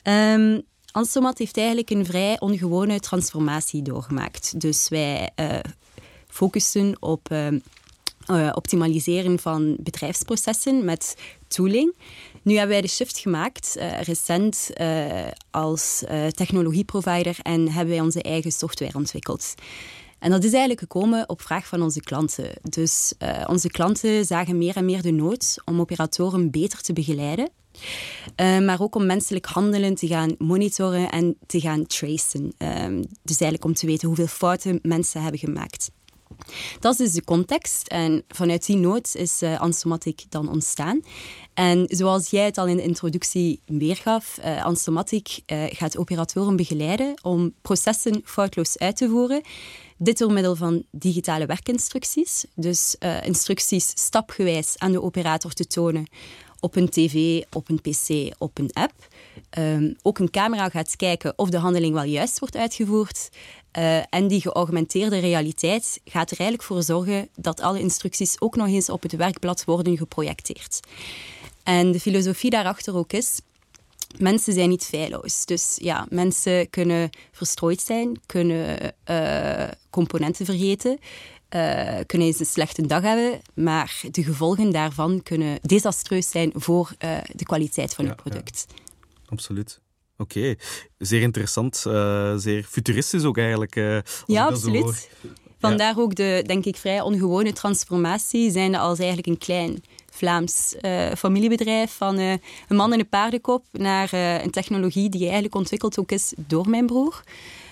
Um, 0.02 0.62
Ansomat 0.90 1.38
heeft 1.38 1.56
eigenlijk 1.56 1.90
een 1.90 2.06
vrij 2.06 2.40
ongewone 2.40 3.00
transformatie 3.00 3.82
doorgemaakt. 3.82 4.60
Dus 4.60 4.88
wij 4.88 5.30
uh, 5.36 5.58
focussen 6.28 6.96
op 7.00 7.28
uh, 7.30 8.50
optimaliseren 8.52 9.38
van 9.38 9.76
bedrijfsprocessen 9.80 10.84
met 10.84 11.16
tooling. 11.54 11.94
Nu 12.42 12.52
hebben 12.52 12.72
wij 12.72 12.80
de 12.80 12.88
shift 12.88 13.18
gemaakt, 13.18 13.76
uh, 13.78 14.00
recent, 14.00 14.70
uh, 14.80 15.26
als 15.50 16.04
technologieprovider 16.30 17.36
en 17.42 17.68
hebben 17.68 17.94
wij 17.94 18.04
onze 18.04 18.22
eigen 18.22 18.52
software 18.52 18.94
ontwikkeld. 18.94 19.54
En 20.18 20.30
dat 20.30 20.44
is 20.44 20.50
eigenlijk 20.50 20.80
gekomen 20.80 21.28
op 21.28 21.42
vraag 21.42 21.66
van 21.66 21.82
onze 21.82 22.00
klanten. 22.00 22.50
Dus 22.62 23.12
onze 23.46 23.68
klanten 23.68 24.24
zagen 24.24 24.58
meer 24.58 24.76
en 24.76 24.84
meer 24.84 25.02
de 25.02 25.10
nood 25.10 25.56
om 25.64 25.80
operatoren 25.80 26.50
beter 26.50 26.80
te 26.82 26.92
begeleiden. 26.92 27.50
maar 28.36 28.80
ook 28.80 28.94
om 28.94 29.06
menselijk 29.06 29.46
handelen 29.46 29.94
te 29.94 30.06
gaan 30.06 30.34
monitoren 30.38 31.10
en 31.10 31.36
te 31.46 31.60
gaan 31.60 31.86
tracen. 31.86 32.52
dus 33.22 33.40
eigenlijk 33.40 33.64
om 33.64 33.74
te 33.74 33.86
weten 33.86 34.06
hoeveel 34.06 34.26
fouten 34.26 34.78
mensen 34.82 35.22
hebben 35.22 35.40
gemaakt. 35.40 35.90
Dat 36.80 36.92
is 36.92 36.98
dus 36.98 37.12
de 37.12 37.24
context. 37.24 37.88
En 37.88 38.24
vanuit 38.28 38.66
die 38.66 38.76
nood 38.76 39.14
is 39.14 39.42
uh, 39.42 39.60
Ansomatic 39.60 40.24
dan 40.28 40.48
ontstaan. 40.48 41.00
En 41.54 41.84
zoals 41.88 42.30
jij 42.30 42.44
het 42.44 42.58
al 42.58 42.66
in 42.66 42.76
de 42.76 42.82
introductie 42.82 43.60
weergaf, 43.66 44.38
uh, 44.44 44.64
Ansomatic 44.64 45.40
uh, 45.46 45.64
gaat 45.68 45.96
operatoren 45.96 46.56
begeleiden 46.56 47.14
om 47.22 47.54
processen 47.62 48.20
foutloos 48.24 48.78
uit 48.78 48.96
te 48.96 49.08
voeren. 49.08 49.42
Dit 49.98 50.18
door 50.18 50.32
middel 50.32 50.56
van 50.56 50.84
digitale 50.90 51.46
werkinstructies. 51.46 52.44
Dus 52.54 52.96
instructies 53.22 53.92
stapgewijs 53.94 54.74
aan 54.78 54.92
de 54.92 55.02
operator 55.02 55.52
te 55.52 55.66
tonen 55.66 56.06
op 56.62 56.76
een 56.76 56.88
tv, 56.88 57.42
op 57.52 57.68
een 57.68 57.80
pc, 57.80 58.34
op 58.38 58.58
een 58.58 58.70
app. 58.72 58.92
Um, 59.58 59.96
ook 60.02 60.18
een 60.18 60.30
camera 60.30 60.68
gaat 60.68 60.96
kijken 60.96 61.38
of 61.38 61.50
de 61.50 61.58
handeling 61.58 61.94
wel 61.94 62.04
juist 62.04 62.38
wordt 62.38 62.56
uitgevoerd. 62.56 63.28
Uh, 63.78 64.14
en 64.14 64.28
die 64.28 64.40
geaugmenteerde 64.40 65.18
realiteit 65.18 66.00
gaat 66.04 66.30
er 66.30 66.38
eigenlijk 66.38 66.68
voor 66.68 66.82
zorgen 66.82 67.28
dat 67.36 67.60
alle 67.60 67.80
instructies 67.80 68.40
ook 68.40 68.56
nog 68.56 68.66
eens 68.66 68.88
op 68.88 69.02
het 69.02 69.12
werkblad 69.12 69.64
worden 69.64 69.96
geprojecteerd. 69.96 70.80
En 71.62 71.92
de 71.92 72.00
filosofie 72.00 72.50
daarachter 72.50 72.96
ook 72.96 73.12
is, 73.12 73.40
mensen 74.18 74.52
zijn 74.52 74.68
niet 74.68 74.84
feilloos. 74.84 75.44
Dus 75.44 75.78
ja, 75.80 76.06
mensen 76.08 76.70
kunnen 76.70 77.10
verstrooid 77.32 77.80
zijn, 77.80 78.20
kunnen 78.26 78.94
uh, 79.10 79.68
componenten 79.90 80.44
vergeten, 80.44 80.98
uh, 81.50 81.98
kunnen 82.06 82.26
eens 82.26 82.40
een 82.40 82.46
slechte 82.46 82.86
dag 82.86 83.02
hebben, 83.02 83.40
maar 83.54 84.00
de 84.10 84.24
gevolgen 84.24 84.70
daarvan 84.70 85.22
kunnen 85.22 85.58
desastreus 85.62 86.30
zijn 86.30 86.52
voor 86.54 86.94
de 87.32 87.44
kwaliteit 87.44 87.94
van 87.94 88.04
ja, 88.04 88.10
je 88.10 88.16
product. 88.16 88.66
Ja. 88.68 88.74
Absoluut. 89.28 89.80
Oké, 90.22 90.54
zeer 90.98 91.20
interessant, 91.20 91.84
uh, 91.86 92.32
zeer 92.36 92.64
futuristisch 92.68 93.24
ook 93.24 93.38
eigenlijk. 93.38 93.76
Uh, 93.76 93.98
ja, 94.26 94.46
absoluut. 94.46 95.10
Vandaar 95.58 95.98
ook 95.98 96.14
de, 96.14 96.42
denk 96.46 96.64
ik, 96.64 96.76
vrij 96.76 97.00
ongewone 97.00 97.52
transformatie, 97.52 98.50
zijnde 98.50 98.78
als 98.78 98.98
eigenlijk 98.98 99.28
een 99.28 99.38
klein 99.38 99.82
Vlaams 100.10 100.74
uh, 100.80 101.12
familiebedrijf 101.16 101.92
van 101.92 102.18
een 102.18 102.40
man 102.68 102.92
en 102.92 102.98
een 102.98 103.08
paardenkop 103.08 103.64
naar 103.72 104.12
een 104.12 104.50
technologie 104.50 105.08
die 105.08 105.22
eigenlijk 105.22 105.54
ontwikkeld 105.54 105.98
ook 105.98 106.12
is 106.12 106.32
door 106.36 106.68
mijn 106.68 106.86
broer. 106.86 107.22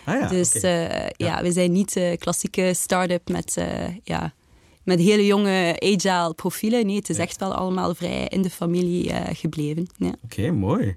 Ah, 0.05 0.21
ja, 0.21 0.29
dus 0.29 0.53
ja. 0.53 1.11
ja. 1.17 1.43
we 1.43 1.53
zijn 1.53 1.73
niet 1.73 1.93
de 1.93 2.17
klassieke 2.19 2.75
start-up 2.75 3.29
met 3.29 3.57
ja, 4.05 4.33
met 4.83 4.99
hele 4.99 5.27
jonge 5.27 5.77
agile 5.79 6.35
profielen. 6.35 6.87
Nee, 6.87 6.97
het 6.97 7.09
is 7.09 7.19
echt 7.19 7.41
wel 7.41 7.55
allemaal 7.55 7.95
vrij 7.95 8.27
in 8.29 8.43
de 8.43 8.51
familie 8.51 9.13
gebleven. 9.33 9.87
Ja. 9.97 10.15
Oké, 10.25 10.51
mooi. 10.51 10.97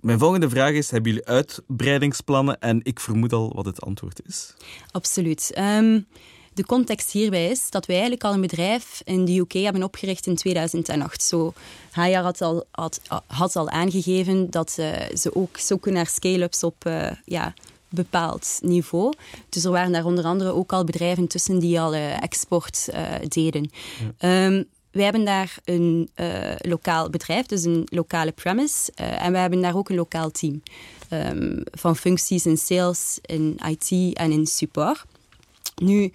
Mijn 0.00 0.18
volgende 0.18 0.48
vraag 0.48 0.72
is: 0.72 0.90
hebben 0.90 1.12
jullie 1.12 1.26
uitbreidingsplannen? 1.26 2.60
En 2.60 2.80
ik 2.82 3.00
vermoed 3.00 3.32
al 3.32 3.52
wat 3.54 3.64
het 3.64 3.80
antwoord 3.80 4.20
is. 4.26 4.54
Absoluut. 4.90 5.52
Um, 5.58 6.06
de 6.54 6.66
context 6.66 7.10
hierbij 7.10 7.48
is 7.48 7.70
dat 7.70 7.86
wij 7.86 7.96
eigenlijk 7.96 8.24
al 8.24 8.32
een 8.32 8.40
bedrijf 8.40 9.00
in 9.04 9.24
de 9.24 9.38
UK 9.38 9.52
hebben 9.52 9.82
opgericht 9.82 10.26
in 10.26 10.34
2008. 10.34 11.22
Zo, 11.22 11.52
Hayar 11.90 12.22
had 12.22 12.40
al, 12.40 12.64
had, 12.70 13.00
had 13.26 13.56
al 13.56 13.68
aangegeven 13.68 14.50
dat 14.50 14.76
uh, 14.80 14.92
ze 15.14 15.34
ook 15.34 15.58
zoeken 15.58 15.92
naar 15.92 16.06
scale-ups 16.06 16.62
op 16.62 16.84
uh, 16.86 17.10
ja, 17.24 17.54
bepaald 17.88 18.58
niveau. 18.62 19.12
Dus 19.48 19.64
er 19.64 19.70
waren 19.70 19.92
daar 19.92 20.04
onder 20.04 20.24
andere 20.24 20.52
ook 20.52 20.72
al 20.72 20.84
bedrijven 20.84 21.26
tussen 21.26 21.58
die 21.58 21.80
al 21.80 21.94
uh, 21.94 22.22
export 22.22 22.88
deden. 23.28 23.70
Ja. 24.18 24.46
Um, 24.46 24.68
wij 24.90 25.04
hebben 25.04 25.24
daar 25.24 25.58
een 25.64 26.10
uh, 26.16 26.52
lokaal 26.58 27.10
bedrijf, 27.10 27.46
dus 27.46 27.64
een 27.64 27.86
lokale 27.90 28.32
premise. 28.32 28.92
Uh, 29.00 29.24
en 29.24 29.32
we 29.32 29.38
hebben 29.38 29.60
daar 29.60 29.76
ook 29.76 29.88
een 29.88 29.96
lokaal 29.96 30.30
team 30.30 30.62
um, 31.10 31.62
van 31.70 31.96
functies 31.96 32.46
in 32.46 32.56
sales, 32.56 33.18
in 33.22 33.58
IT 33.68 34.16
en 34.16 34.32
in 34.32 34.46
support. 34.46 35.04
Nu, 35.82 36.02
uh, 36.02 36.10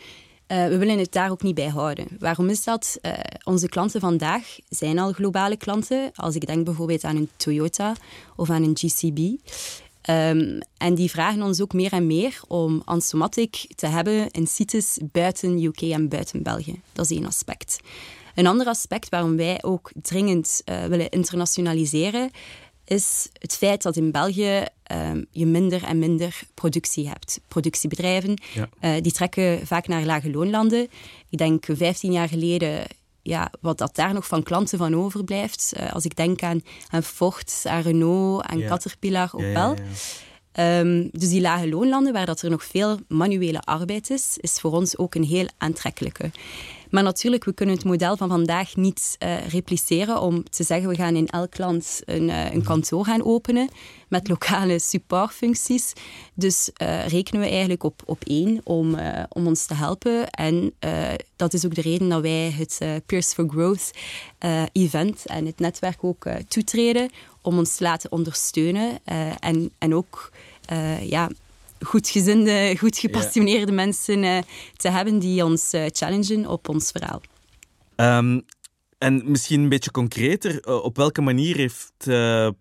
we 0.67 0.77
willen 0.77 0.99
het 0.99 1.11
daar 1.11 1.31
ook 1.31 1.43
niet 1.43 1.55
bij 1.55 1.69
houden. 1.69 2.07
Waarom 2.19 2.49
is 2.49 2.63
dat? 2.63 2.99
onze 3.43 3.67
klanten 3.67 3.99
vandaag 4.01 4.57
zijn 4.69 4.99
al 4.99 5.11
globale 5.11 5.57
klanten. 5.57 6.11
Als 6.15 6.35
ik 6.35 6.45
denk 6.45 6.65
bijvoorbeeld 6.65 7.03
aan 7.03 7.15
een 7.15 7.29
Toyota 7.37 7.95
of 8.35 8.49
aan 8.49 8.63
een 8.63 8.77
GCB. 8.77 9.19
Um, 10.09 10.59
en 10.77 10.95
die 10.95 11.09
vragen 11.09 11.41
ons 11.41 11.61
ook 11.61 11.73
meer 11.73 11.91
en 11.91 12.07
meer 12.07 12.41
om 12.47 12.81
Ansomatic 12.85 13.67
te 13.75 13.87
hebben 13.87 14.31
in 14.31 14.47
sites 14.47 14.99
buiten 15.11 15.63
UK 15.63 15.81
en 15.81 16.09
buiten 16.09 16.43
België. 16.43 16.81
Dat 16.93 17.05
is 17.05 17.17
één 17.17 17.25
aspect. 17.25 17.79
Een 18.35 18.47
ander 18.47 18.67
aspect 18.67 19.09
waarom 19.09 19.37
wij 19.37 19.63
ook 19.63 19.91
dringend 20.01 20.61
uh, 20.65 20.85
willen 20.85 21.09
internationaliseren, 21.09 22.31
is 22.85 23.29
het 23.39 23.57
feit 23.57 23.81
dat 23.81 23.95
in 23.95 24.11
België 24.11 24.63
uh, 24.91 25.11
je 25.31 25.45
minder 25.45 25.83
en 25.83 25.99
minder 25.99 26.39
productie 26.53 27.07
hebt. 27.07 27.39
Productiebedrijven 27.47 28.41
ja. 28.53 28.69
uh, 28.81 29.01
die 29.01 29.11
trekken 29.11 29.67
vaak 29.67 29.87
naar 29.87 30.05
lage 30.05 30.31
loonlanden. 30.31 30.87
Ik 31.29 31.37
denk 31.37 31.65
15 31.71 32.11
jaar 32.11 32.27
geleden 32.27 32.83
ja, 33.21 33.51
wat 33.61 33.77
dat 33.77 33.95
daar 33.95 34.13
nog 34.13 34.27
van 34.27 34.43
klanten 34.43 34.77
van 34.77 34.95
overblijft. 34.95 35.73
Uh, 35.77 35.93
als 35.93 36.05
ik 36.05 36.15
denk 36.15 36.43
aan, 36.43 36.61
aan 36.89 37.03
Ford, 37.03 37.63
aan 37.63 37.81
Renault, 37.81 38.43
aan 38.45 38.59
ja. 38.59 38.67
Caterpillar, 38.67 39.29
Opel. 39.33 39.75
Ja, 40.53 40.79
um, 40.79 41.09
dus 41.11 41.29
die 41.29 41.41
lage 41.41 41.69
loonlanden, 41.69 42.13
waar 42.13 42.25
dat 42.25 42.41
er 42.41 42.49
nog 42.49 42.63
veel 42.63 42.99
manuele 43.07 43.61
arbeid 43.61 44.09
is, 44.09 44.37
is 44.37 44.59
voor 44.59 44.71
ons 44.71 44.97
ook 44.97 45.15
een 45.15 45.23
heel 45.23 45.47
aantrekkelijke. 45.57 46.31
Maar 46.95 47.03
natuurlijk, 47.03 47.43
we 47.43 47.53
kunnen 47.53 47.75
het 47.75 47.83
model 47.83 48.17
van 48.17 48.29
vandaag 48.29 48.75
niet 48.75 49.15
uh, 49.19 49.47
repliceren 49.47 50.21
om 50.21 50.49
te 50.49 50.63
zeggen 50.63 50.89
we 50.89 50.95
gaan 50.95 51.15
in 51.15 51.27
elk 51.27 51.57
land 51.57 52.01
een, 52.05 52.29
uh, 52.29 52.53
een 52.53 52.63
kantoor 52.63 53.05
gaan 53.05 53.23
openen 53.23 53.69
met 54.07 54.27
lokale 54.27 54.79
supportfuncties. 54.79 55.93
Dus 56.33 56.69
uh, 56.81 57.07
rekenen 57.07 57.41
we 57.41 57.47
eigenlijk 57.49 57.83
op, 57.83 58.01
op 58.05 58.23
één 58.23 58.61
om, 58.63 58.97
om 59.29 59.47
ons 59.47 59.65
te 59.65 59.73
helpen. 59.73 60.29
En 60.29 60.73
dat 61.35 61.53
is 61.53 61.65
ook 61.65 61.75
de 61.75 61.81
reden 61.81 62.09
dat 62.09 62.21
wij 62.21 62.51
het 62.51 62.79
Peers 63.05 63.33
for 63.33 63.49
Growth 63.49 63.91
event 64.71 65.25
en 65.25 65.45
het 65.45 65.59
netwerk 65.59 66.03
ook 66.03 66.27
toetreden 66.47 67.09
om 67.41 67.57
ons 67.57 67.75
te 67.75 67.83
laten 67.83 68.11
ondersteunen 68.11 68.99
en, 69.39 69.71
en 69.77 69.95
ook 69.95 70.31
ja, 71.01 71.29
goedgezinde, 71.85 72.75
goed 72.77 72.97
gepassioneerde 72.97 73.71
mensen 73.71 74.23
uh, 74.23 74.37
te 74.75 74.89
hebben 74.89 75.19
die 75.19 75.45
ons 75.45 75.73
uh, 75.73 75.85
challengen 75.87 76.47
op 76.47 76.69
ons 76.69 76.91
verhaal. 76.91 77.21
Um, 77.95 78.45
en 78.97 79.31
misschien 79.31 79.61
een 79.61 79.69
beetje 79.69 79.91
concreter, 79.91 80.67
uh, 80.67 80.83
op 80.83 80.97
welke 80.97 81.21
manier 81.21 81.55
heeft 81.55 81.93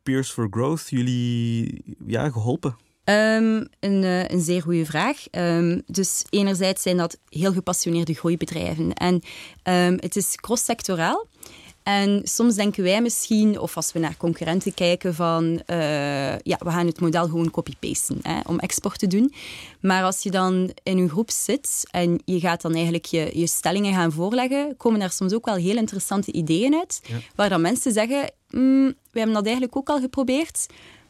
Peers 0.02 0.30
for 0.30 0.46
Growth 0.50 0.86
jullie 0.88 1.82
ja, 2.06 2.30
geholpen? 2.30 2.76
Um, 3.04 3.68
een, 3.80 4.02
een, 4.32 4.40
zeer 4.40 4.62
goede 4.62 4.84
vraag. 4.84 5.24
Um, 5.30 5.82
dus 5.86 6.24
enerzijds 6.30 6.82
zijn 6.82 6.96
dat 6.96 7.18
heel 7.28 7.52
gepassioneerde 7.52 8.14
groeibedrijven. 8.14 8.92
En 8.92 9.22
het 10.00 10.16
is 10.16 10.36
cross-sectoraal. 10.36 11.26
En 11.84 12.20
soms 12.22 12.54
denken 12.54 12.82
wij 12.82 13.02
misschien, 13.02 13.58
of 13.60 13.76
als 13.76 13.92
we 13.92 13.98
naar 13.98 14.16
concurrenten 14.16 14.74
kijken, 14.74 15.14
van 15.14 15.44
uh, 15.44 16.38
ja, 16.38 16.58
we 16.58 16.70
gaan 16.70 16.86
het 16.86 17.00
model 17.00 17.24
gewoon 17.24 17.50
copy-pasten 17.50 18.20
om 18.46 18.58
export 18.58 18.98
te 18.98 19.06
doen. 19.06 19.32
Maar 19.80 20.02
als 20.02 20.22
je 20.22 20.30
dan 20.30 20.70
in 20.82 20.98
een 20.98 21.08
groep 21.08 21.30
zit 21.30 21.88
en 21.90 22.20
je 22.24 22.40
gaat 22.40 22.62
dan 22.62 22.74
eigenlijk 22.74 23.04
je, 23.04 23.30
je 23.32 23.46
stellingen 23.46 23.94
gaan 23.94 24.12
voorleggen, 24.12 24.76
komen 24.76 25.00
daar 25.00 25.10
soms 25.10 25.32
ook 25.32 25.44
wel 25.44 25.54
heel 25.54 25.76
interessante 25.76 26.32
ideeën 26.32 26.74
uit. 26.74 27.00
Waar 27.34 27.48
dan 27.48 27.60
mensen 27.60 27.92
zeggen, 27.92 28.32
mm, 28.50 28.86
we 28.86 29.18
hebben 29.18 29.34
dat 29.34 29.44
eigenlijk 29.44 29.76
ook 29.76 29.88
al 29.88 30.00
geprobeerd, 30.00 30.66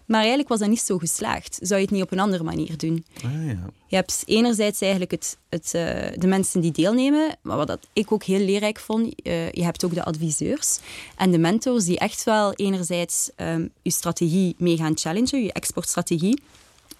Maar 0.07 0.19
eigenlijk 0.19 0.49
was 0.49 0.59
dat 0.59 0.69
niet 0.69 0.81
zo 0.81 0.99
geslaagd. 0.99 1.59
Zou 1.61 1.81
je 1.81 1.87
het 1.87 1.95
niet 1.95 2.03
op 2.03 2.13
een 2.13 2.21
andere 2.21 2.45
manier 2.45 2.77
doen? 2.77 3.05
Ah, 3.25 3.47
ja. 3.47 3.59
Je 3.87 3.97
hebt 3.97 4.23
enerzijds 4.27 4.81
eigenlijk 4.81 5.11
het, 5.11 5.39
het, 5.49 5.73
uh, 5.77 5.83
de 6.21 6.27
mensen 6.27 6.61
die 6.61 6.73
deelnemen, 6.73 7.37
maar 7.43 7.57
wat 7.57 7.67
dat 7.67 7.87
ik 7.93 8.13
ook 8.13 8.23
heel 8.23 8.45
leerrijk 8.45 8.79
vond, 8.79 9.27
uh, 9.27 9.51
je 9.51 9.65
hebt 9.65 9.85
ook 9.85 9.95
de 9.95 10.05
adviseurs 10.05 10.79
en 11.17 11.31
de 11.31 11.39
mentors 11.39 11.85
die 11.85 11.99
echt 11.99 12.25
wel 12.25 12.53
enerzijds 12.53 13.31
um, 13.37 13.71
je 13.83 13.91
strategie 13.91 14.55
mee 14.59 14.77
gaan 14.77 14.99
challengen, 14.99 15.43
je 15.43 15.53
exportstrategie, 15.53 16.43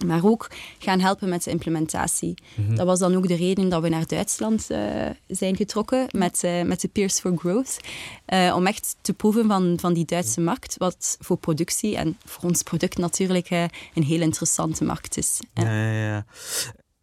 maar 0.05 0.25
ook 0.25 0.49
gaan 0.79 0.99
helpen 0.99 1.29
met 1.29 1.43
de 1.43 1.51
implementatie. 1.51 2.33
Mm 2.55 2.65
-hmm. 2.65 2.75
Dat 2.75 2.85
was 2.85 2.99
dan 2.99 3.15
ook 3.15 3.27
de 3.27 3.35
reden 3.35 3.69
dat 3.69 3.81
we 3.81 3.89
naar 3.89 4.07
Duitsland 4.07 4.67
uh, 4.71 4.79
zijn 5.27 5.55
getrokken 5.55 6.07
met, 6.11 6.43
uh, 6.43 6.61
met 6.61 6.81
de 6.81 6.87
Peers 6.87 7.19
for 7.19 7.37
Growth. 7.37 7.79
Uh, 8.27 8.53
om 8.55 8.67
echt 8.67 8.95
te 9.01 9.13
proeven 9.13 9.47
van, 9.47 9.77
van 9.79 9.93
die 9.93 10.05
Duitse 10.05 10.41
markt, 10.41 10.77
wat 10.77 11.17
voor 11.19 11.37
productie 11.37 11.95
en 11.97 12.17
voor 12.25 12.49
ons 12.49 12.63
product 12.63 12.97
natuurlijk 12.97 13.49
een 13.49 14.03
heel 14.03 14.21
interessante 14.21 14.83
markt 14.83 15.17
is. 15.17 15.39
Ja, 15.53 15.71
ja, 15.71 16.07
ja. 16.07 16.25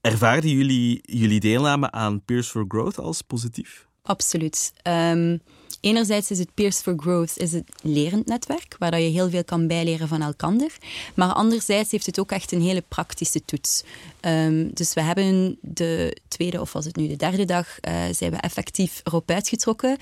Ervaarden 0.00 0.50
jullie 0.50 1.00
jullie 1.02 1.40
deelname 1.40 1.90
aan 1.90 2.24
Peers 2.24 2.48
for 2.48 2.64
Growth 2.68 2.98
als 2.98 3.22
positief? 3.22 3.86
Absoluut. 4.02 4.72
Um, 4.82 5.40
Enerzijds 5.82 6.30
is 6.30 6.38
het 6.38 6.54
Peers 6.54 6.80
for 6.80 6.94
Growth 6.96 7.38
is 7.38 7.52
het 7.52 7.72
lerend 7.80 8.26
netwerk, 8.26 8.76
waar 8.78 9.00
je 9.00 9.08
heel 9.08 9.30
veel 9.30 9.44
kan 9.44 9.66
bijleren 9.66 10.08
van 10.08 10.22
elkander. 10.22 10.76
Maar 11.14 11.32
anderzijds 11.32 11.90
heeft 11.90 12.06
het 12.06 12.20
ook 12.20 12.30
echt 12.30 12.52
een 12.52 12.62
hele 12.62 12.84
praktische 12.88 13.44
toets. 13.44 13.82
Um, 14.20 14.70
dus 14.74 14.94
we 14.94 15.00
hebben 15.00 15.58
de 15.60 16.16
tweede, 16.28 16.60
of 16.60 16.72
was 16.72 16.84
het 16.84 16.96
nu 16.96 17.08
de 17.08 17.16
derde 17.16 17.44
dag, 17.44 17.66
uh, 17.88 18.04
zijn 18.10 18.30
we 18.30 18.36
effectief 18.36 19.00
erop 19.04 19.30
uitgetrokken. 19.30 19.90
Uh, 19.90 19.96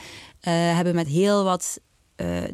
hebben 0.44 0.94
met 0.94 1.06
heel 1.06 1.44
wat 1.44 1.80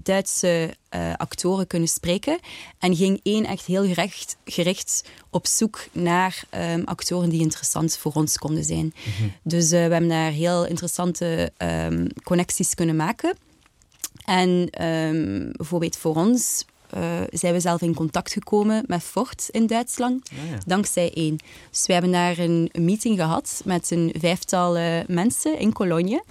Duitse 0.02 0.76
uh, 0.94 1.12
actoren 1.16 1.66
kunnen 1.66 1.88
spreken. 1.88 2.38
En 2.78 2.96
ging 2.96 3.20
één 3.22 3.46
echt 3.46 3.66
heel 3.66 3.84
gericht, 3.86 4.36
gericht 4.44 5.04
op 5.30 5.46
zoek 5.46 5.86
naar 5.92 6.44
um, 6.50 6.84
actoren 6.84 7.28
die 7.28 7.40
interessant 7.40 7.96
voor 7.96 8.12
ons 8.12 8.38
konden 8.38 8.64
zijn. 8.64 8.84
Mm 8.84 8.92
-hmm. 9.18 9.32
Dus 9.42 9.64
uh, 9.64 9.70
we 9.70 9.76
hebben 9.76 10.08
daar 10.08 10.30
heel 10.30 10.66
interessante 10.66 11.52
um, 11.58 12.06
connecties 12.22 12.74
kunnen 12.74 12.96
maken. 12.96 13.36
En 14.24 14.82
um, 14.86 15.52
bijvoorbeeld 15.52 15.96
voor 15.96 16.14
ons 16.14 16.64
uh, 16.96 17.02
zijn 17.30 17.52
we 17.52 17.60
zelf 17.60 17.80
in 17.82 17.94
contact 17.94 18.32
gekomen 18.32 18.84
met 18.86 19.02
Ford 19.02 19.48
in 19.50 19.66
Duitsland, 19.66 20.28
Ah, 20.30 20.50
ja. 20.50 20.58
dankzij 20.66 21.10
één. 21.14 21.36
Dus 21.70 21.86
we 21.86 21.92
hebben 21.92 22.12
daar 22.12 22.38
een, 22.38 22.70
meeting 22.72 23.16
gehad 23.18 23.62
met 23.64 23.90
een 23.90 24.14
vijftal 24.18 24.78
uh, 24.78 24.98
mensen 25.06 25.58
in 25.58 25.72
Cologne. 25.72 26.22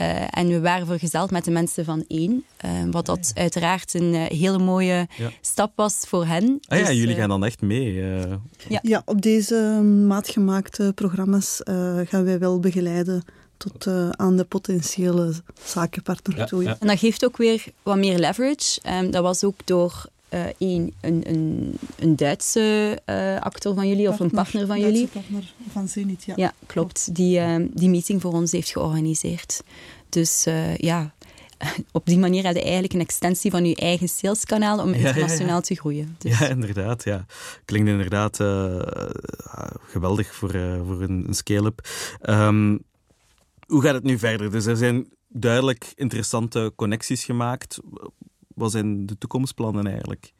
Uh, 0.00 0.38
en 0.38 0.48
we 0.48 0.60
waren 0.60 0.86
vergezeld 0.86 1.30
met 1.30 1.44
de 1.44 1.50
mensen 1.50 1.84
van 1.84 2.04
één, 2.08 2.44
wat 2.90 3.06
dat 3.06 3.32
uiteraard 3.34 3.94
een 3.94 4.14
hele 4.14 4.58
mooie 4.58 5.06
Ja. 5.16 5.30
stap 5.40 5.72
was 5.74 5.94
voor 6.06 6.26
hen. 6.26 6.58
Ah 6.68 6.78
ja, 6.78 6.84
Dus, 6.86 6.96
jullie 6.96 7.14
eh, 7.14 7.20
gaan 7.20 7.28
dan 7.28 7.44
echt 7.44 7.60
mee. 7.60 8.00
eh. 8.02 8.32
Ja. 8.68 8.78
Ja, 8.82 9.02
op 9.04 9.22
deze 9.22 9.54
maatgemaakte 10.06 10.92
programma's 10.94 11.62
eh, 11.62 11.98
gaan 12.04 12.24
wij 12.24 12.38
wel 12.38 12.60
begeleiden 12.60 13.22
tot 13.58 13.86
eh, 13.86 14.08
aan 14.10 14.36
de 14.36 14.44
potentiële 14.44 15.32
zakenpartner 15.64 16.36
Ja, 16.36 16.44
toe. 16.44 16.62
ja. 16.62 16.76
En 16.80 16.86
dat 16.86 16.98
geeft 16.98 17.24
ook 17.24 17.36
weer 17.36 17.64
wat 17.82 17.96
meer 17.96 18.18
leverage. 18.18 18.80
Ehm, 18.82 19.10
dat 19.10 19.22
was 19.22 19.44
ook 19.44 19.56
door 19.64 20.04
eh, 20.28 20.40
één, 20.58 20.92
een, 21.00 21.22
een, 21.28 21.74
een 21.98 22.16
Duitse 22.16 22.98
eh, 23.04 23.40
actor 23.40 23.74
van 23.74 23.88
jullie 23.88 24.08
of 24.08 24.20
een 24.20 24.30
partner 24.30 24.66
van 24.66 24.80
jullie. 24.80 25.06
partner 25.06 25.52
van 25.72 25.88
Zenit, 25.88 26.24
ja. 26.24 26.32
Ja, 26.36 26.52
klopt. 26.66 27.14
Die 27.14 27.38
ehm, 27.38 27.66
die 27.72 27.88
meeting 27.88 28.20
voor 28.20 28.32
ons 28.32 28.52
heeft 28.52 28.68
georganiseerd. 28.70 29.62
Dus 30.08 30.46
eh, 30.46 30.76
ja, 30.76 31.12
op 31.92 32.06
die 32.06 32.18
manier 32.18 32.44
heb 32.44 32.54
je 32.54 32.62
eigenlijk 32.62 32.92
een 32.92 33.00
extensie 33.00 33.50
van 33.50 33.64
je 33.64 33.76
eigen 33.76 34.08
saleskanaal 34.08 34.78
om 34.80 34.88
Ja, 34.88 34.94
ja, 34.96 35.00
ja. 35.02 35.08
internationaal 35.08 35.60
te 35.60 35.74
groeien. 35.74 36.14
Dus, 36.18 36.38
Ja, 36.38 36.46
inderdaad. 36.48 37.04
Ja. 37.04 37.26
Klinkt 37.64 37.88
inderdaad 37.88 38.40
eh, 38.40 38.80
geweldig 39.86 40.34
voor, 40.34 40.50
eh, 40.54 40.80
voor 40.86 41.02
een, 41.02 41.24
een 41.28 41.34
scale-up. 41.34 41.88
Ehm, 42.20 42.76
hoe 43.68 43.82
gaat 43.82 43.94
het 43.94 44.04
nu 44.04 44.18
verder? 44.18 44.50
Dus 44.50 44.66
er 44.66 44.76
zijn 44.76 45.08
duidelijk 45.28 45.92
interessante 45.94 46.72
connecties 46.76 47.24
gemaakt. 47.24 47.78
Wat 48.54 48.70
zijn 48.70 49.06
de 49.06 49.18
toekomstplannen 49.18 49.86
eigenlijk? 49.86 50.32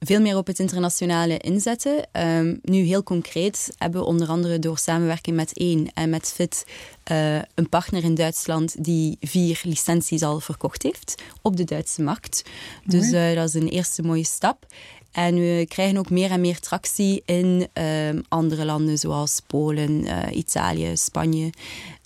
veel 0.00 0.20
meer 0.20 0.36
op 0.36 0.46
het 0.46 0.58
internationale 0.58 1.38
inzetten. 1.38 2.08
Ehm, 2.12 2.56
nu 2.62 2.76
heel 2.82 3.02
concreet 3.02 3.72
hebben 3.76 4.00
we 4.00 4.06
onder 4.06 4.28
andere 4.28 4.58
door 4.58 4.78
samenwerking 4.78 5.36
met 5.36 5.52
één 5.52 5.92
en 5.94 6.10
met 6.10 6.32
FIT 6.34 6.64
eh, 7.04 7.36
een 7.36 7.68
partner 7.68 8.04
in 8.04 8.14
Duitsland 8.14 8.84
die 8.84 9.16
vier 9.20 9.60
licenties 9.62 10.22
al 10.22 10.40
verkocht 10.40 10.82
heeft 10.82 11.22
op 11.42 11.56
de 11.56 11.64
Duitse 11.64 12.02
markt. 12.02 12.42
Dus 12.84 13.12
eh, 13.12 13.34
dat 13.34 13.48
is 13.48 13.54
een 13.54 13.68
eerste 13.68 14.02
mooie 14.02 14.24
stap. 14.24 14.66
En 15.12 15.34
we 15.34 15.64
krijgen 15.68 15.96
ook 15.96 16.10
meer 16.10 16.30
en 16.30 16.40
meer 16.40 16.60
tractie 16.60 17.22
in 17.24 17.68
ehm, 17.72 18.20
andere 18.28 18.64
landen 18.64 18.98
zoals 18.98 19.40
Polen, 19.46 20.04
eh, 20.04 20.36
Italië, 20.36 20.96
Spanje. 20.96 21.52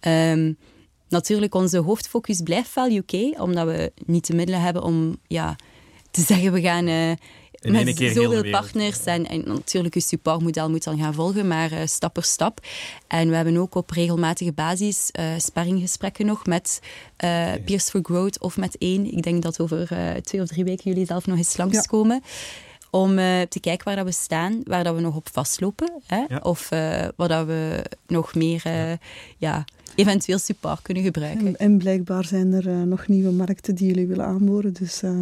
Ehm, 0.01 0.53
natuurlijk, 1.09 1.55
onze 1.55 1.79
hoofdfocus 1.79 2.41
blijft 2.41 2.75
wel 2.75 2.91
UK, 2.91 3.41
omdat 3.41 3.67
we 3.67 3.93
niet 4.07 4.27
de 4.27 4.35
middelen 4.35 4.61
hebben 4.61 4.83
om 4.83 5.17
ja, 5.27 5.57
te 6.11 6.21
zeggen 6.21 6.53
we 6.53 6.61
gaan 6.61 6.87
eh, 6.87 7.13
met 7.63 7.97
zoveel 7.97 8.51
partners 8.51 9.05
en, 9.05 9.29
en 9.29 9.43
natuurlijk 9.47 9.95
je 9.95 10.01
supportmodel 10.01 10.71
moet 10.71 10.85
dan 10.85 10.99
gaan 10.99 11.15
volgen, 11.15 11.47
maar 11.47 11.73
eh, 11.73 11.87
stap 11.87 12.13
per 12.13 12.25
stap. 12.25 12.61
En 13.09 13.29
we 13.29 13.37
hebben 13.37 13.57
ook 13.57 13.75
op 13.75 13.91
regelmatige 13.91 14.53
basis 14.53 15.11
eh 15.11 15.25
sparringgesprekken 15.37 16.27
nog 16.27 16.47
met 16.47 16.81
eh 17.17 17.53
Peers 17.65 17.91
for 17.91 18.01
Growth 18.03 18.41
of 18.41 18.57
met 18.57 18.79
één. 18.79 19.13
Ik 19.13 19.23
denk 19.23 19.43
dat 19.43 19.61
over 19.61 19.93
eh, 19.93 20.15
twee 20.15 20.41
of 20.41 20.49
drie 20.49 20.65
weken 20.65 20.91
jullie 20.91 21.07
zelf 21.07 21.27
nog 21.27 21.37
eens 21.37 21.57
langskomen. 21.57 22.23
Om 22.95 23.19
eh, 23.19 23.41
te 23.41 23.61
kijken 23.61 23.85
waar 23.85 23.97
dat 23.97 24.05
we 24.05 24.13
staan, 24.13 24.61
waar 24.65 24.85
dat 24.85 24.95
we 24.95 25.01
nog 25.01 25.17
op 25.17 25.29
vastlopen. 25.33 25.93
Hè? 26.07 26.25
Ja. 26.29 26.39
Of 26.43 26.71
eh, 26.71 27.09
waar 27.17 27.29
dat 27.29 27.47
we 27.47 27.85
nog 28.07 28.35
meer 28.35 28.63
eh, 28.65 28.93
ja, 29.39 29.65
eventueel 29.95 30.39
support 30.39 30.83
kunnen 30.83 31.03
gebruiken. 31.03 31.47
En, 31.47 31.57
en 31.57 31.79
blijkbaar 31.79 32.25
zijn 32.25 32.53
er 32.53 32.87
nog 32.87 33.09
nieuwe 33.09 33.31
markten 33.31 33.75
die 33.75 33.87
jullie 33.87 34.07
willen 34.07 34.25
aanboren. 34.25 34.73
Dus 34.73 35.03
eh, 35.03 35.21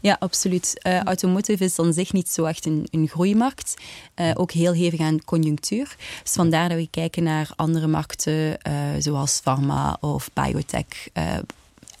Ja, 0.00 0.16
absoluut. 0.20 0.80
Uh, 0.86 1.02
automotive 1.02 1.64
is 1.64 1.78
aan 1.78 1.92
zich 1.92 2.12
niet 2.12 2.28
zo 2.28 2.44
echt 2.44 2.66
een, 2.66 2.86
een 2.90 3.08
groeimarkt. 3.08 3.74
Uh, 4.20 4.30
ook 4.34 4.52
heel 4.52 4.72
hevig 4.72 5.00
aan 5.00 5.24
conjunctuur. 5.24 5.96
Dus 6.22 6.32
vandaar 6.32 6.68
dat 6.68 6.78
we 6.78 6.88
kijken 6.90 7.22
naar 7.22 7.50
andere 7.56 7.86
markten, 7.86 8.32
uh, 8.32 8.72
zoals 8.98 9.40
pharma 9.40 9.96
of 10.00 10.30
biotech. 10.32 11.08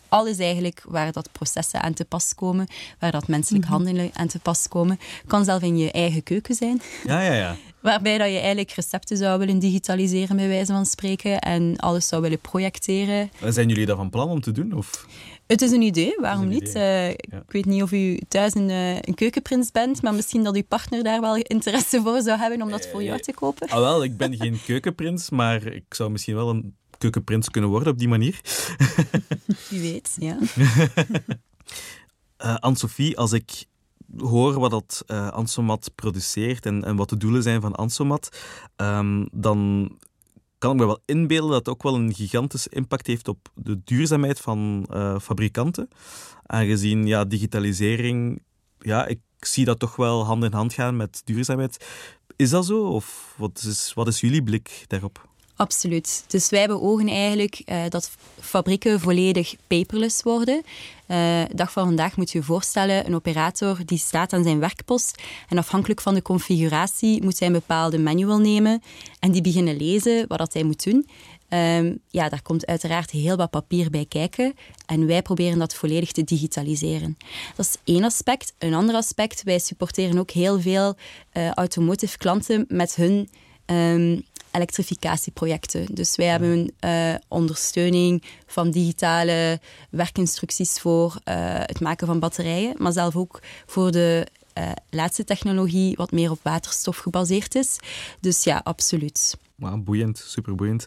Alles 0.08 0.38
eigenlijk 0.38 0.82
waar 0.88 1.12
dat 1.12 1.28
processen 1.32 1.82
aan 1.82 1.94
te 1.94 2.04
pas 2.04 2.34
komen, 2.34 2.66
waar 2.98 3.12
dat 3.12 3.28
menselijk 3.28 3.64
Mhm. 3.64 3.72
handelen 3.72 4.10
aan 4.14 4.26
te 4.28 4.38
pas 4.38 4.68
komen. 4.68 4.98
Kan 5.26 5.44
zelf 5.44 5.62
in 5.62 5.78
je 5.78 5.90
eigen 5.92 6.22
keuken 6.22 6.54
zijn. 6.54 6.80
Ja, 7.04 7.20
ja, 7.20 7.32
ja. 7.32 7.56
Waarbij 7.80 8.18
dat 8.18 8.26
je 8.28 8.38
eigenlijk 8.38 8.70
recepten 8.70 9.16
zou 9.16 9.38
willen 9.38 9.58
digitaliseren, 9.58 10.36
bij 10.36 10.48
wijze 10.48 10.72
van 10.72 10.86
spreken, 10.86 11.38
en 11.38 11.76
alles 11.76 12.08
zou 12.08 12.22
willen 12.22 12.38
projecteren. 12.40 13.30
Zijn 13.48 13.68
jullie 13.68 13.86
dat 13.86 13.96
van 13.96 14.10
plan 14.10 14.28
om 14.28 14.40
te 14.40 14.52
doen? 14.52 14.72
Of? 14.72 15.06
Het 15.46 15.62
is 15.62 15.70
een 15.70 15.82
idee, 15.82 16.14
waarom 16.20 16.42
een 16.42 16.48
niet? 16.48 16.68
idee, 16.68 16.82
Eh, 16.82 17.08
ja. 17.30 17.36
Ik 17.38 17.52
weet 17.52 17.64
niet 17.64 17.82
of 17.82 17.92
u 17.92 18.20
thuis 18.28 18.54
een, 18.54 18.70
eh, 18.70 18.94
een 18.94 19.14
keukenprins 19.14 19.70
bent, 19.70 20.02
maar 20.02 20.14
misschien 20.14 20.42
dat 20.44 20.54
uw 20.56 20.62
partner 20.68 21.02
daar 21.02 21.20
wel 21.20 21.36
interesse 21.36 22.00
voor 22.02 22.20
zou 22.22 22.38
hebben 22.38 22.62
om 22.62 22.70
dat 22.70 22.86
voor 22.92 23.02
jou 23.02 23.20
te 23.20 23.32
kopen. 23.32 23.68
Ah, 23.68 23.78
wel, 23.78 24.04
ik 24.04 24.16
ben 24.16 24.36
geen 24.36 24.60
keukenprins, 24.66 25.30
maar 25.30 25.66
ik 25.66 25.84
zou 25.94 26.10
misschien 26.10 26.34
wel 26.34 26.48
een 26.48 26.74
keukenprins 26.98 27.50
kunnen 27.50 27.70
worden 27.70 27.92
op 27.92 27.98
die 27.98 28.08
manier. 28.08 28.40
Wie 29.70 29.80
weet, 29.80 30.16
ja. 30.18 30.38
Eh 32.36 32.54
Anne-Sophie, 32.54 33.18
als 33.18 33.32
ik 33.32 33.64
hoor 34.16 34.58
wat 34.58 34.70
dat 34.70 35.02
eh 35.06 35.28
Ansomat 35.28 35.90
produceert 35.94 36.66
en, 36.66 36.84
en 36.84 36.96
wat 36.96 37.08
de 37.08 37.16
doelen 37.16 37.42
zijn 37.42 37.60
van 37.60 37.74
Ansomat, 37.74 38.38
ehm, 38.76 39.26
dan 39.32 39.90
kan 40.58 40.72
ik 40.72 40.80
me 40.80 40.86
wel 40.86 41.02
inbeelden 41.04 41.50
dat 41.50 41.58
het 41.58 41.68
ook 41.68 41.82
wel 41.82 41.94
een 41.94 42.14
gigantische 42.14 42.70
impact 42.70 43.06
heeft 43.06 43.28
op 43.28 43.48
de 43.54 43.80
duurzaamheid 43.84 44.40
van 44.40 44.86
eh, 44.90 45.18
fabrikanten. 45.18 45.88
Aangezien 46.46 47.06
ja, 47.06 47.24
digitalisering, 47.24 48.42
ja, 48.78 49.06
ik 49.06 49.20
zie 49.38 49.64
dat 49.64 49.78
toch 49.78 49.96
wel 49.96 50.24
hand 50.24 50.44
in 50.44 50.52
hand 50.52 50.72
gaan 50.72 50.96
met 50.96 51.22
duurzaamheid. 51.24 51.86
Is 52.36 52.50
dat 52.50 52.66
zo? 52.66 52.86
Of 52.86 53.34
wat 53.36 53.62
is, 53.68 53.92
wat 53.94 54.08
is 54.08 54.20
jullie 54.20 54.42
blik 54.42 54.84
daarop? 54.86 55.28
Absoluut. 55.58 56.24
Dus 56.26 56.48
wij 56.48 56.66
beogen 56.66 57.08
eigenlijk 57.08 57.62
uh, 57.66 57.82
dat 57.88 58.10
fabrieken 58.40 59.00
volledig 59.00 59.54
paperless 59.66 60.22
worden. 60.22 60.62
Uh, 61.06 61.42
dag 61.54 61.72
van 61.72 61.84
vandaag 61.84 62.16
moet 62.16 62.30
je 62.30 62.38
je 62.38 62.44
voorstellen, 62.44 63.06
een 63.06 63.14
operator 63.14 63.78
die 63.84 63.98
staat 63.98 64.32
aan 64.32 64.42
zijn 64.42 64.58
werkpost 64.58 65.22
en 65.48 65.58
afhankelijk 65.58 66.00
van 66.00 66.14
de 66.14 66.22
configuratie 66.22 67.22
moet 67.22 67.38
hij 67.38 67.48
een 67.48 67.54
bepaalde 67.54 67.98
manual 67.98 68.38
nemen 68.38 68.82
en 69.18 69.30
die 69.30 69.42
beginnen 69.42 69.76
lezen 69.76 70.24
wat 70.28 70.38
dat 70.38 70.52
hij 70.52 70.62
moet 70.62 70.84
doen. 70.84 71.08
Um, 71.48 71.98
ja, 72.08 72.28
daar 72.28 72.42
komt 72.42 72.66
uiteraard 72.66 73.10
heel 73.10 73.36
wat 73.36 73.50
papier 73.50 73.90
bij 73.90 74.06
kijken 74.08 74.54
en 74.86 75.06
wij 75.06 75.22
proberen 75.22 75.58
dat 75.58 75.74
volledig 75.74 76.12
te 76.12 76.24
digitaliseren. 76.24 77.16
Dat 77.56 77.66
is 77.66 77.94
één 77.94 78.04
aspect. 78.04 78.52
Een 78.58 78.74
ander 78.74 78.94
aspect, 78.94 79.42
wij 79.42 79.58
supporteren 79.58 80.18
ook 80.18 80.30
heel 80.30 80.60
veel 80.60 80.96
uh, 81.32 81.50
automotive 81.50 82.18
klanten 82.18 82.64
met 82.68 82.94
hun 82.94 83.28
um, 83.70 84.22
elektrificatieprojecten. 84.50 85.86
Dus 85.94 86.16
wij 86.16 86.26
hebben 86.26 86.72
uh, 86.80 87.14
ondersteuning 87.28 88.22
van 88.46 88.70
digitale 88.70 89.60
werkinstructies 89.90 90.80
voor 90.80 91.16
uh, 91.24 91.34
het 91.44 91.80
maken 91.80 92.06
van 92.06 92.18
batterijen, 92.18 92.74
maar 92.76 92.92
zelf 92.92 93.16
ook 93.16 93.40
voor 93.66 93.90
de 93.90 94.26
laatste 94.90 95.24
technologie 95.24 95.96
wat 95.96 96.12
meer 96.12 96.30
op 96.30 96.40
waterstof 96.42 96.96
gebaseerd 96.96 97.54
is. 97.54 97.78
Dus 98.20 98.44
ja, 98.44 98.60
absoluut. 98.64 99.36
Maar 99.58 99.82
boeiend, 99.82 100.18
super 100.18 100.54
boeiend. 100.54 100.86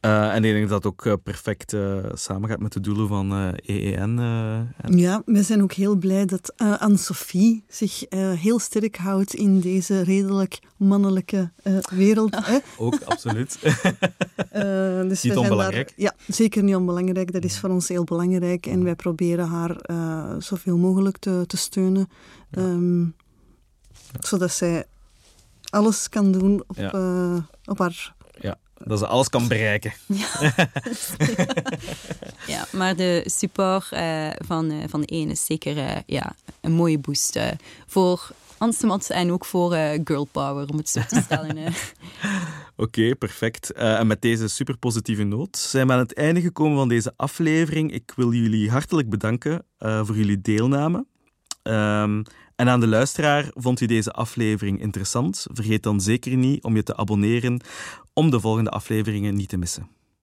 Uh, 0.00 0.34
en 0.34 0.44
ik 0.44 0.52
denk 0.52 0.68
dat 0.68 0.84
het 0.84 0.92
ook 0.92 1.04
uh, 1.04 1.12
perfect 1.22 1.72
uh, 1.72 2.04
samengaat 2.12 2.60
met 2.60 2.72
de 2.72 2.80
doelen 2.80 3.08
van 3.08 3.32
EEN. 3.66 4.18
En... 4.76 4.98
Ja, 4.98 5.22
we 5.24 5.42
zijn 5.42 5.62
ook 5.62 5.72
heel 5.72 5.96
blij 5.96 6.26
dat 6.26 6.52
Anne-Sophie 6.56 7.64
zich 7.68 8.04
heel 8.16 8.58
sterk 8.58 8.96
houdt 8.96 9.34
in 9.34 9.60
deze 9.60 10.02
redelijk 10.02 10.58
mannelijke 10.76 11.50
wereld. 11.90 12.36
Hè? 12.46 12.58
Ook, 12.78 13.02
absoluut. 13.04 13.58
dus 15.08 15.22
niet 15.22 15.36
onbelangrijk. 15.36 15.88
Daar, 15.88 16.14
ja, 16.26 16.32
zeker 16.32 16.62
niet 16.62 16.74
onbelangrijk. 16.74 17.32
Dat 17.32 17.44
is 17.44 17.58
voor 17.58 17.70
ons 17.70 17.88
heel 17.88 18.04
belangrijk. 18.04 18.66
En 18.66 18.84
wij 18.84 18.94
proberen 18.94 19.46
haar 19.46 19.76
zoveel 20.38 20.76
mogelijk 20.76 21.16
te, 21.18 21.44
te 21.46 21.56
steunen. 21.56 22.08
Ja. 22.50 22.62
Um, 22.62 23.14
zodat 24.18 24.52
zij 24.52 24.84
alles 25.70 26.08
kan 26.08 26.32
doen 26.32 26.62
op, 26.66 26.76
ja. 26.76 26.94
uh, 26.94 27.36
op 27.64 27.78
haar... 27.78 28.14
Ja, 28.40 28.58
dat 28.84 28.98
ze 28.98 29.06
alles 29.06 29.28
kan 29.28 29.48
bereiken. 29.48 29.92
Ja, 30.06 30.68
ja 32.54 32.66
maar 32.72 32.96
de 32.96 33.22
support 33.26 33.92
uh, 33.92 34.30
van, 34.46 34.70
uh, 34.70 34.84
van 34.88 35.00
de 35.00 35.06
ene 35.06 35.30
is 35.30 35.44
zeker 35.44 36.02
ja, 36.06 36.34
een 36.60 36.72
mooie 36.72 36.98
boost 36.98 37.38
voor 37.86 38.30
Anstemat 38.58 39.10
en 39.10 39.32
ook 39.32 39.44
voor 39.44 39.72
girl 40.04 40.24
power, 40.24 40.68
om 40.68 40.76
het 40.76 40.88
zo 40.88 41.00
te 41.08 41.20
stellen. 41.24 41.56
Oké, 41.56 41.72
okay, 42.76 43.14
perfect. 43.14 43.72
en 43.72 44.06
met 44.06 44.22
deze 44.22 44.48
super 44.48 44.76
positieve 44.76 45.22
noot 45.22 45.56
zijn 45.56 45.86
we 45.86 45.92
aan 45.92 45.98
het 45.98 46.14
einde 46.14 46.40
gekomen 46.40 46.76
van 46.76 46.88
deze 46.88 47.12
aflevering. 47.16 47.92
Ik 47.92 48.12
wil 48.16 48.32
jullie 48.32 48.70
hartelijk 48.70 49.08
bedanken 49.10 49.64
voor 49.78 50.16
jullie 50.16 50.40
deelname. 50.40 51.06
Um, 51.62 52.22
en 52.60 52.68
aan 52.68 52.80
de 52.80 52.86
luisteraar, 52.86 53.50
vond 53.54 53.80
u 53.80 53.86
deze 53.86 54.12
aflevering 54.12 54.80
interessant? 54.80 55.46
Vergeet 55.52 55.82
dan 55.82 56.00
zeker 56.00 56.36
niet 56.36 56.62
om 56.62 56.76
je 56.76 56.82
te 56.82 56.96
abonneren 56.96 57.60
om 58.12 58.30
de 58.30 58.40
volgende 58.40 58.70
afleveringen 58.70 59.34
niet 59.34 59.48
te 59.48 59.56
missen. 59.56 59.99